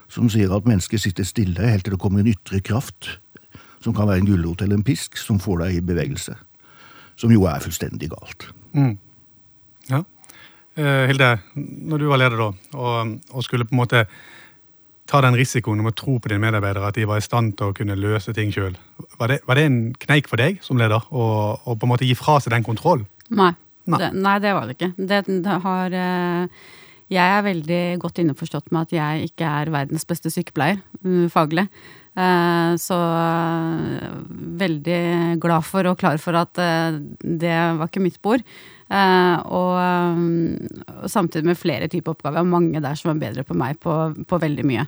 [0.09, 3.17] som sier at mennesker sitter stille helt til det kommer en ytre kraft,
[3.81, 6.35] som kan være en gulrot eller en pisk, som får deg i bevegelse.
[7.19, 8.47] Som jo er fullstendig galt.
[8.77, 8.95] Mm.
[9.89, 10.03] Ja.
[10.77, 14.05] Eh, Hilde, når du var leder da, og, og, skulle på en måte
[15.09, 17.71] ta den risikoen om å tro på dine medarbeidere, at de var i stand til
[17.71, 18.77] å kunne løse ting sjøl,
[19.19, 21.25] var, var, det en kneik for deg som leder å
[21.65, 23.05] på en måte gi fra seg den kontrollen?
[23.29, 23.51] Nei.
[23.83, 23.99] Nei.
[23.99, 24.93] Det, nei, det var det ikke.
[24.95, 25.99] Det, det har...
[26.05, 26.79] Eh
[27.13, 31.67] jeg er veldig godt innforstått med at jeg ikke er verdens beste sykepleier mm, faglig.
[32.13, 34.17] Eh, så eh,
[34.61, 38.43] veldig glad for og klar for at eh, det var ikke mitt bord.
[38.93, 39.73] Og,
[41.09, 42.45] samtidig med flere typer oppgaver.
[42.45, 43.93] Mange der som er bedre på meg på,
[44.29, 44.83] på veldig mye.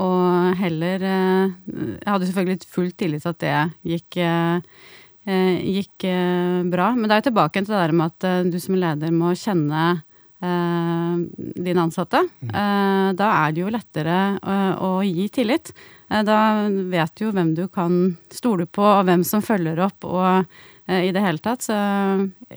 [0.00, 3.58] Og heller Jeg hadde selvfølgelig full tillit til at det
[3.92, 4.16] gikk
[5.26, 6.08] gikk
[6.72, 6.88] bra.
[6.96, 9.84] Men det er jo tilbake til det der med at du som leder må kjenne
[10.44, 15.72] dine ansatte, eh, da er det jo lettere eh, å gi tillit.
[16.04, 17.94] Da vet du jo hvem du kan
[18.30, 20.44] stole på, og hvem som følger opp, og
[20.84, 21.64] i det hele tatt.
[21.64, 21.74] Så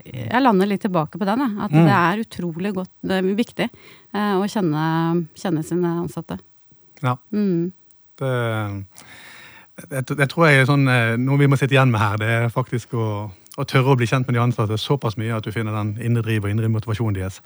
[0.04, 1.80] jeg lander litt tilbake på den, at mm.
[1.88, 3.70] det er utrolig godt, det er viktig
[4.12, 4.84] å kjenne,
[5.40, 6.38] kjenne sine ansatte.
[7.02, 7.16] Ja.
[7.32, 7.72] Mm.
[8.20, 8.36] Det,
[9.88, 10.86] det, det, tror jeg er sånn,
[11.24, 12.20] noe vi må sitte igjen med her.
[12.22, 13.10] Det er faktisk å
[13.58, 16.24] å tørre å bli kjent med de ansatte såpass mye at du finner den indre
[16.26, 17.42] driv og indre motivasjonen deres.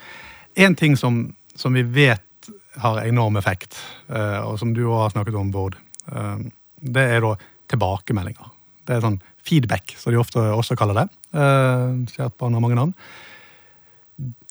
[0.56, 2.50] En ting som, som, vi vet
[2.82, 3.78] har enorm effekt,
[4.10, 5.78] eh, og som du òg har snakket om, Bård,
[6.12, 6.38] eh,
[6.82, 7.36] det er da
[7.72, 8.52] tilbakemeldinger.
[8.88, 11.08] Det er sånn feedback, som de ofte også kaller det.
[11.34, 12.94] Eh, barn har mange navn.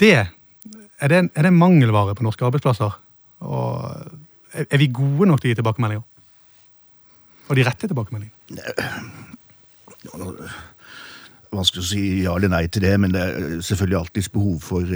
[0.00, 2.96] Det, er det, er det mangelvare på norske arbeidsplasser?
[3.46, 6.06] Og er vi gode nok til å gi tilbakemeldinger?
[7.50, 8.34] Og de rette tilbakemeldingene?
[11.50, 14.94] vanskelig å si ja eller nei til det, men det er selvfølgelig alltids behov for,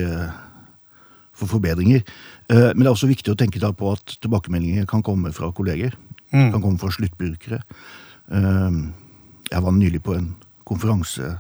[1.35, 2.03] for forbedringer.
[2.51, 5.51] Eh, men det er også viktig å tenke da på at tilbakemeldinger kan komme fra
[5.55, 5.97] kolleger.
[6.31, 6.51] Mm.
[6.55, 7.61] Kan komme fra sluttbrukere.
[8.31, 8.81] Eh,
[9.51, 11.37] jeg var nylig på en konferanse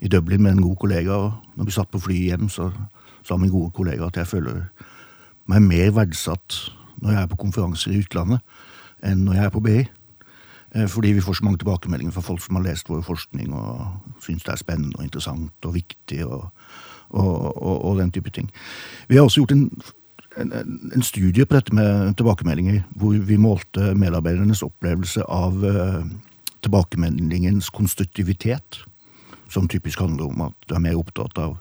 [0.00, 2.70] i Dublin med en god kollega, og når vi satt på flyet hjem, så
[3.26, 4.66] sa min gode kollega at jeg føler
[5.50, 6.58] meg mer verdsatt
[7.02, 8.40] når jeg er på konferanser i utlandet,
[9.04, 9.78] enn når jeg er på BI.
[10.74, 14.20] Eh, fordi vi får så mange tilbakemeldinger fra folk som har lest vår forskning og
[14.24, 16.48] syns det er spennende og interessant og viktig og,
[17.16, 18.50] og, og, og den type ting.
[19.08, 19.64] Vi har også gjort en,
[20.36, 20.52] en,
[20.94, 26.04] en, studie på dette med tilbakemeldinger, hvor vi målte medarbeidernes opplevelse av uh,
[26.64, 28.82] tilbakemeldingens konstruktivitet.
[29.48, 31.58] Som typisk handler om at du er mer opptatt av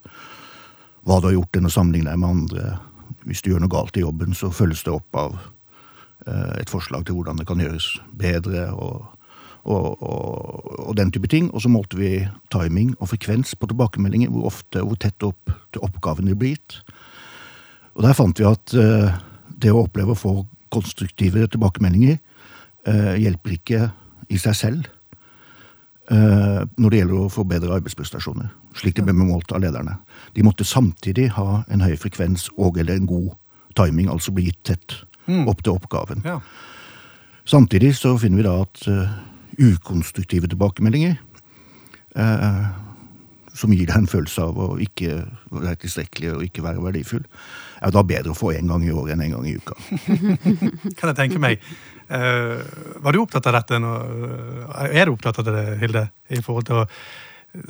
[1.05, 2.77] hva du har gjort, enn å sammenligne deg med andre.
[3.29, 7.05] Hvis du gjør noe galt i jobben, så følges det opp av uh, et forslag
[7.05, 8.71] til hvordan det kan gjøres bedre.
[8.73, 9.14] og
[9.65, 11.49] og, og, og, den type ting.
[11.53, 12.11] Og så målte vi
[12.53, 16.79] timing og frekvens på tilbakemeldinger, hvor ofte hvor tett opp til oppgaven de blir gitt.
[17.95, 19.15] Og der fant vi at uh,
[19.49, 20.35] det å oppleve å få
[20.73, 22.19] konstruktive tilbakemeldinger
[22.89, 23.81] uh, hjelper ikke
[24.33, 24.89] i seg selv
[26.11, 29.97] uh, når det gjelder å forbedre arbeidsprestasjoner, slik det ble målt av lederne.
[30.35, 33.31] De måtte samtidig ha en høy frekvens og eller en god
[33.79, 34.99] timing, altså bli gitt tett
[35.29, 35.45] mm.
[35.51, 36.25] opp til oppgaven.
[36.27, 36.41] Ja.
[37.45, 38.85] Samtidig så finner vi da at
[39.59, 41.17] ukonstruktive tilbakemeldinger.
[42.15, 42.65] Eh,
[43.55, 45.21] som gir deg en følelse av å ikke
[45.53, 47.23] være tilstrekkelig og ikke være verdifull,
[47.79, 49.77] er da bedre å få én gang i året enn én en gang i uka.
[50.99, 51.63] kan jeg tenke meg.
[52.09, 52.59] Uh,
[53.01, 53.79] var du opptatt av dette?
[53.81, 53.93] Nå,
[54.67, 56.03] eh, er du opptatt av det, Hilde?
[56.35, 56.85] I forhold til å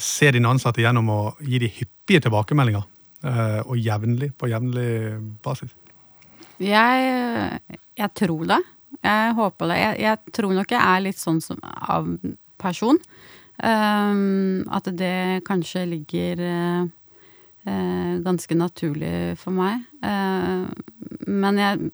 [0.02, 2.86] se dine ansatte gjennom å gi de hyppige tilbakemeldinger?
[3.26, 4.89] Uh, og jevnlig, på jevnlig
[5.45, 5.71] basis?
[6.62, 7.62] Jeg,
[7.98, 8.62] jeg tror det.
[9.06, 9.80] Jeg håper det.
[9.80, 12.10] Jeg, jeg, tror nok jeg er litt sånn som av
[12.62, 13.00] person.
[13.56, 16.88] Um, at det kanskje ligger uh,
[17.70, 19.86] uh, ganske naturlig for meg.
[20.04, 20.68] Uh,
[21.30, 21.88] men jeg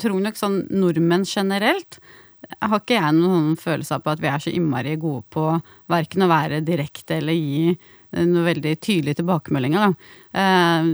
[0.00, 2.00] tror nok sånn nordmenn generelt
[2.62, 5.44] har ikke jeg noen følelse av på at vi er så innmari gode på
[5.90, 7.74] verken å være direkte eller gi
[8.16, 9.84] noe veldig tydelige tilbakemeldinger.
[9.84, 9.90] Da.
[10.40, 10.86] Eh,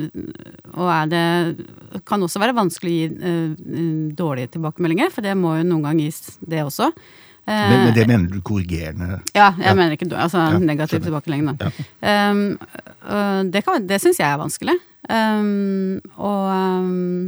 [0.74, 1.26] og er det
[2.06, 6.02] kan også være vanskelig å gi eh, dårlige tilbakemeldinger, for det må jo noen gang
[6.02, 6.90] gis, det også.
[7.44, 9.20] Eh, men, men, det mener du korrigerende?
[9.36, 9.76] Ja, jeg ja.
[9.78, 11.54] mener ikke altså ja, negativ tilbakemelding.
[11.60, 12.18] Ja.
[12.32, 14.78] Um, det kan, det syns jeg er vanskelig.
[15.10, 17.26] Um, og um,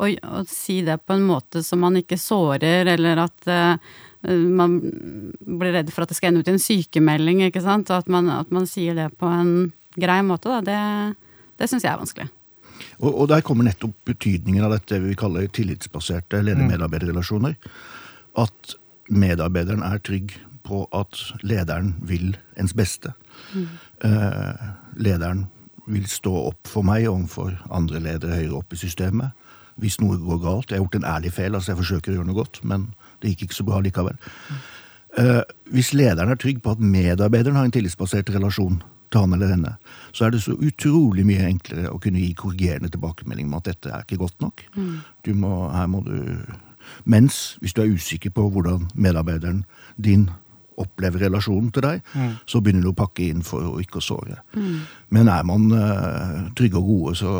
[0.00, 4.80] å si det på en måte som man ikke sårer, eller at uh, Eh, man
[5.40, 7.90] blir redd for at det skal ende ut i en sykemelding, ikke sant.
[7.90, 11.86] Og at man, at man sier det på en grei måte, da, det, det syns
[11.86, 12.28] jeg er vanskelig.
[13.00, 17.56] Og, og, der kommer nettopp betydningen av dette vi kaller tillitsbaserte leder-medarbeiderrelasjoner.
[18.40, 18.74] At
[19.10, 20.36] medarbeideren er trygg
[20.68, 23.14] på at lederen vil ens beste.
[23.54, 23.66] Mm.
[24.06, 24.66] Eh,
[25.00, 25.46] lederen
[25.90, 29.36] vil stå opp for meg overfor andre ledere høyere opp i systemet
[29.80, 30.70] hvis noe går galt.
[30.70, 32.90] Jeg har gjort en ærlig feil, altså jeg forsøker å gjøre noe godt, men
[33.22, 34.18] det gikk ikke så bra likevel.
[35.16, 35.40] Uh,
[35.72, 39.74] hvis lederen er trygg på at medarbeideren har en tillitsbasert relasjon til han eller henne,
[40.12, 43.90] så er det så utrolig mye enklere å kunne gi korrigerende tilbakemelding om at dette
[43.90, 44.62] er ikke godt nok.
[44.76, 44.92] Mm.
[45.26, 46.18] Du må, her må du
[47.04, 49.60] Mens hvis du er usikker på hvordan medarbeideren
[50.00, 50.24] din
[50.80, 52.32] opplever relasjonen til deg, mm.
[52.48, 54.40] så begynner du å pakke inn for å ikke såre.
[54.56, 54.80] Mm.
[55.14, 57.30] Men er man uh, trygge og gode, så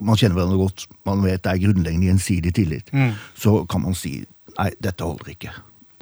[0.00, 3.12] man kjenner hverandre godt, man vet det er grunnleggende gjensidig tillit, mm.
[3.36, 4.16] så kan man si
[4.56, 5.54] nei, dette holder ikke.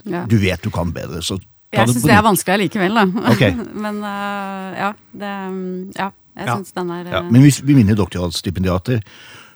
[0.06, 0.24] Ja.
[0.30, 1.38] Du vet du kan bedre, så
[1.72, 3.28] Jeg syns det er vanskelig allikevel, da.
[3.34, 3.54] Okay.
[3.84, 5.36] Men uh, ja, det
[5.98, 6.56] Ja, jeg ja.
[6.56, 7.14] syns den er uh...
[7.18, 7.22] ja.
[7.28, 9.00] Men hvis vi minner doktorgradsstipendiater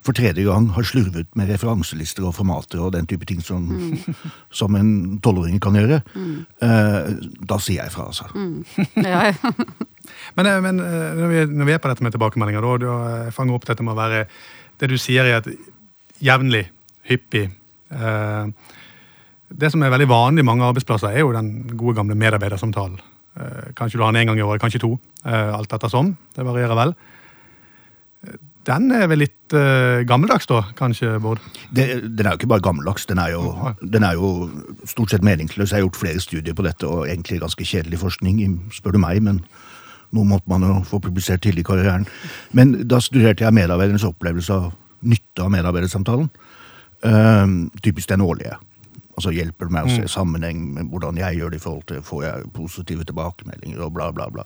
[0.07, 4.15] for tredje gang har slurvet med referanselister og formater og den type ting som, mm.
[4.55, 6.37] som en tolvåring kan gjøre, mm.
[6.63, 7.11] uh,
[7.43, 8.31] da sier jeg fra, altså.
[8.35, 8.63] Mm.
[9.03, 9.55] Ja, ja.
[10.35, 12.89] Men, eh, men eh, når, vi, når, vi, er på dette med tilbakemeldinger, da, du
[12.93, 14.25] eh, fanger opp dette med å være
[14.81, 15.49] Det du sier, er at
[16.21, 16.67] jevnlig,
[17.09, 18.66] hyppig eh,
[19.49, 22.99] Det som er veldig vanlig i mange arbeidsplasser, er jo den gode, gamle medarbeidersamtalen.
[23.37, 24.97] Eh, kanskje du har den én gang i året, kanskje to.
[25.25, 26.17] Alt alt ettersom.
[26.35, 26.97] Det varierer vel.
[28.67, 31.43] Den er vel litt uh, gammeldags, da, kanskje, Bård?
[31.71, 31.85] Det,
[32.19, 33.53] den er jo ikke bare gammeldags, den er, jo,
[33.95, 34.49] den er, jo,
[34.91, 35.71] stort sett meningsløs.
[35.71, 38.43] Jeg har gjort flere studier på dette, og egentlig ganske kjedelig forskning,
[38.75, 39.23] spør du meg.
[39.23, 39.45] men
[40.15, 42.07] noe måtte man jo få publisert tidlig i karrieren.
[42.55, 44.71] Men da studerte jeg medarbeidernes opplevelse av
[45.07, 46.31] nytte av medarbeidersamtalen.
[47.07, 48.59] Uh, typisk den årlige.
[49.17, 50.13] Altså Hjelper det meg å se mm.
[50.13, 54.11] sammenheng med hvordan jeg gjør det i forhold til får jeg positive tilbakemeldinger og bla,
[54.13, 54.45] bla, bla.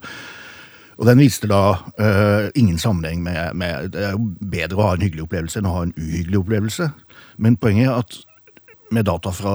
[1.01, 4.97] Og den viste da uh, ingen sammenheng med, med, Det er jo bedre å ha
[4.97, 6.91] en hyggelig opplevelse enn å ha en uhyggelig opplevelse.
[7.41, 8.19] Men poenget er at
[8.93, 9.55] med data fra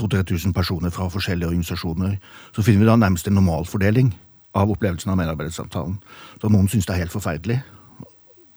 [0.00, 2.16] 2000-3000 personer fra forskjellige organisasjoner,
[2.56, 4.14] så finner vi da nærmest en normalfordeling
[4.56, 6.00] av opplevelsen av medarbeidersamtalen.
[6.40, 7.60] Så noen syns det er helt forferdelig.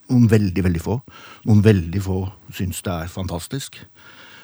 [0.10, 0.98] Noen veldig, veldig få.
[1.48, 2.20] Noen veldig få
[2.54, 3.78] syns det er fantastisk.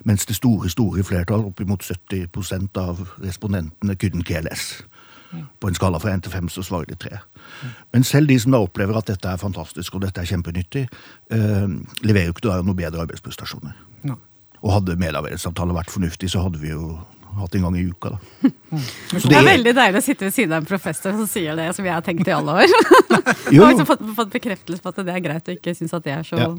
[0.06, 4.84] Mens det store store flertall, oppimot 70% av respondentene, couldn't care less.
[5.62, 7.18] På en skala fra 1 til 5 så svarer de 3.
[7.94, 10.88] Men selv de som da opplever at dette er fantastisk og dette er kjempenyttig,
[11.32, 11.68] eh,
[12.02, 13.76] leverer jo ikke da noe bedre arbeidsprestasjoner.
[14.10, 14.16] No.
[14.64, 16.98] Og hadde medarbeidersamtale vært fornuftig, så hadde vi jo
[17.38, 18.50] hatt en gang i uka, da.
[19.22, 21.68] Så det, er veldig deilig å sitte ved siden av en professor som sier det
[21.78, 22.74] som jeg har tenkt i alle år.
[23.54, 26.04] Jo, Og liksom fått, fått bekreftelse på at det er greit og ikke synes at
[26.06, 26.50] det er så Ja.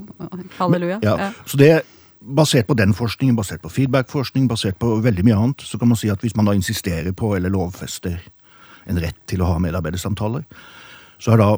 [0.59, 1.01] halleluja.
[1.03, 1.33] Ja, Ja.
[1.47, 1.71] så det
[2.21, 5.97] Basert på den forskningen, basert på feedback-forskning, basert på veldig mye annet, så kan man
[5.97, 8.19] si at hvis man da insisterer på eller lovfester
[8.91, 10.45] en rett til å ha medarbeidersamtaler,
[11.21, 11.51] så er da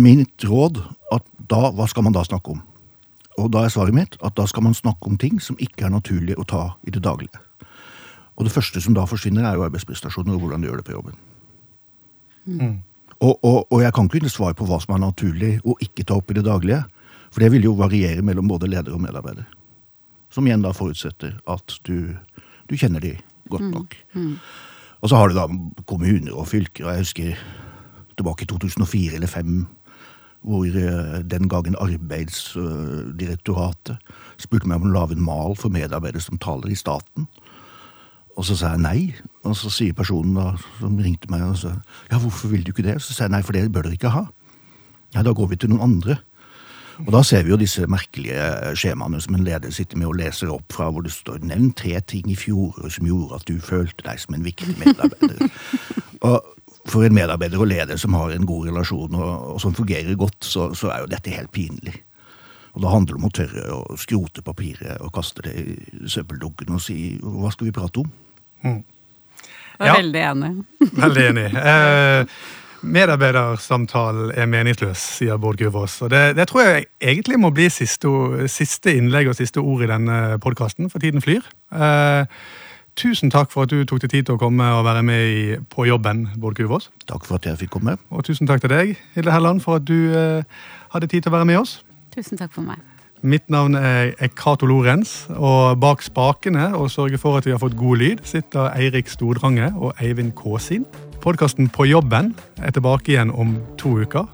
[0.00, 0.80] mitt råd
[1.12, 2.62] at da, hva skal man da snakke om?
[3.40, 5.94] Og da er svaret mitt at da skal man snakke om ting som ikke er
[5.94, 7.40] naturlig å ta i det daglige.
[8.36, 10.96] Og det første som da forsvinner, er jo arbeidsprestasjoner og hvordan du gjør det på
[10.96, 11.18] jobben.
[13.20, 16.06] Og, og, og jeg kan ikke svare svar på hva som er naturlig å ikke
[16.08, 16.84] ta opp i det daglige.
[17.30, 19.46] For det vil jo variere mellom både leder og medarbeider.
[20.30, 21.96] Som igjen da forutsetter at du,
[22.70, 23.16] du kjenner de
[23.50, 23.96] godt nok.
[25.00, 25.46] Og så har du da
[25.88, 27.30] kommuner og fylker, og jeg husker
[28.18, 29.66] tilbake i 2004 eller 2005,
[30.40, 33.96] hvor eh, den gangen Arbeidsdirektoratet
[34.40, 37.22] spurte meg om å lage en mal for medarbeidere som taler i staten.
[38.38, 39.00] Og så sa jeg nei,
[39.44, 40.46] og så sier personen da,
[40.78, 41.70] som ringte meg, og sa,
[42.08, 42.96] ja, hvorfor vil du ikke det?
[43.04, 44.24] Så sa jeg nei, for det bør dere ikke ha.
[45.14, 46.14] Nei, da går vi til noen andre.
[47.06, 50.50] Og da ser vi jo disse merkelige skjemaene som en leder sitter med og leser
[50.52, 54.04] opp fra, hvor det står nevn tre ting i fjor som gjorde at du følte
[54.06, 55.48] deg som en viktig medarbeider.
[56.28, 56.40] og
[56.90, 60.38] for en medarbeider og leder som har en god relasjon og, og som fungerer godt,
[60.44, 61.96] så, så er jo dette helt pinlig.
[62.76, 66.76] Og da handler det om å tørre å skrote papiret og kaste det i søppeldunken
[66.76, 68.10] og si hva skal vi prate om?
[68.62, 68.80] Jeg
[69.80, 69.94] er Ja.
[69.96, 70.50] veldig enig.
[71.00, 71.46] Veldig enig.
[71.70, 72.26] Eh,
[72.82, 76.00] medarbeidersamtalen er meningsløs, sier Bård Guvås.
[76.04, 78.10] Og det, det tror jeg egentlig må bli siste,
[78.50, 81.46] siste innlegg og siste ord i denne podkasten, for tiden flyr.
[81.72, 82.24] Eh,
[83.00, 85.42] tusen takk for at du tok deg tid til å komme og være med i
[85.70, 86.90] På jobben, Bård Guvås.
[87.08, 87.96] Takk for at jeg fikk komme.
[88.10, 90.62] Og tusen takk til deg, Hilde Helland, for at du eh,
[90.94, 91.80] hadde tid til å være med oss.
[92.14, 92.89] Tusen takk for meg.
[93.22, 97.76] Mitt navn er Cato Lorentz, og bak spakene og sørger for at vi har fått
[97.76, 100.86] god lyd, sitter Eirik Stordrange og Eivind Kåsin.
[101.20, 102.32] Podkasten På jobben
[102.64, 104.24] er tilbake igjen om to uker.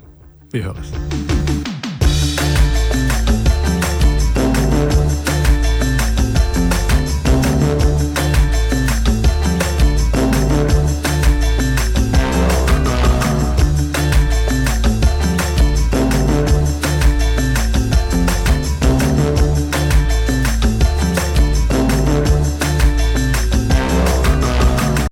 [0.54, 0.94] Vi høres.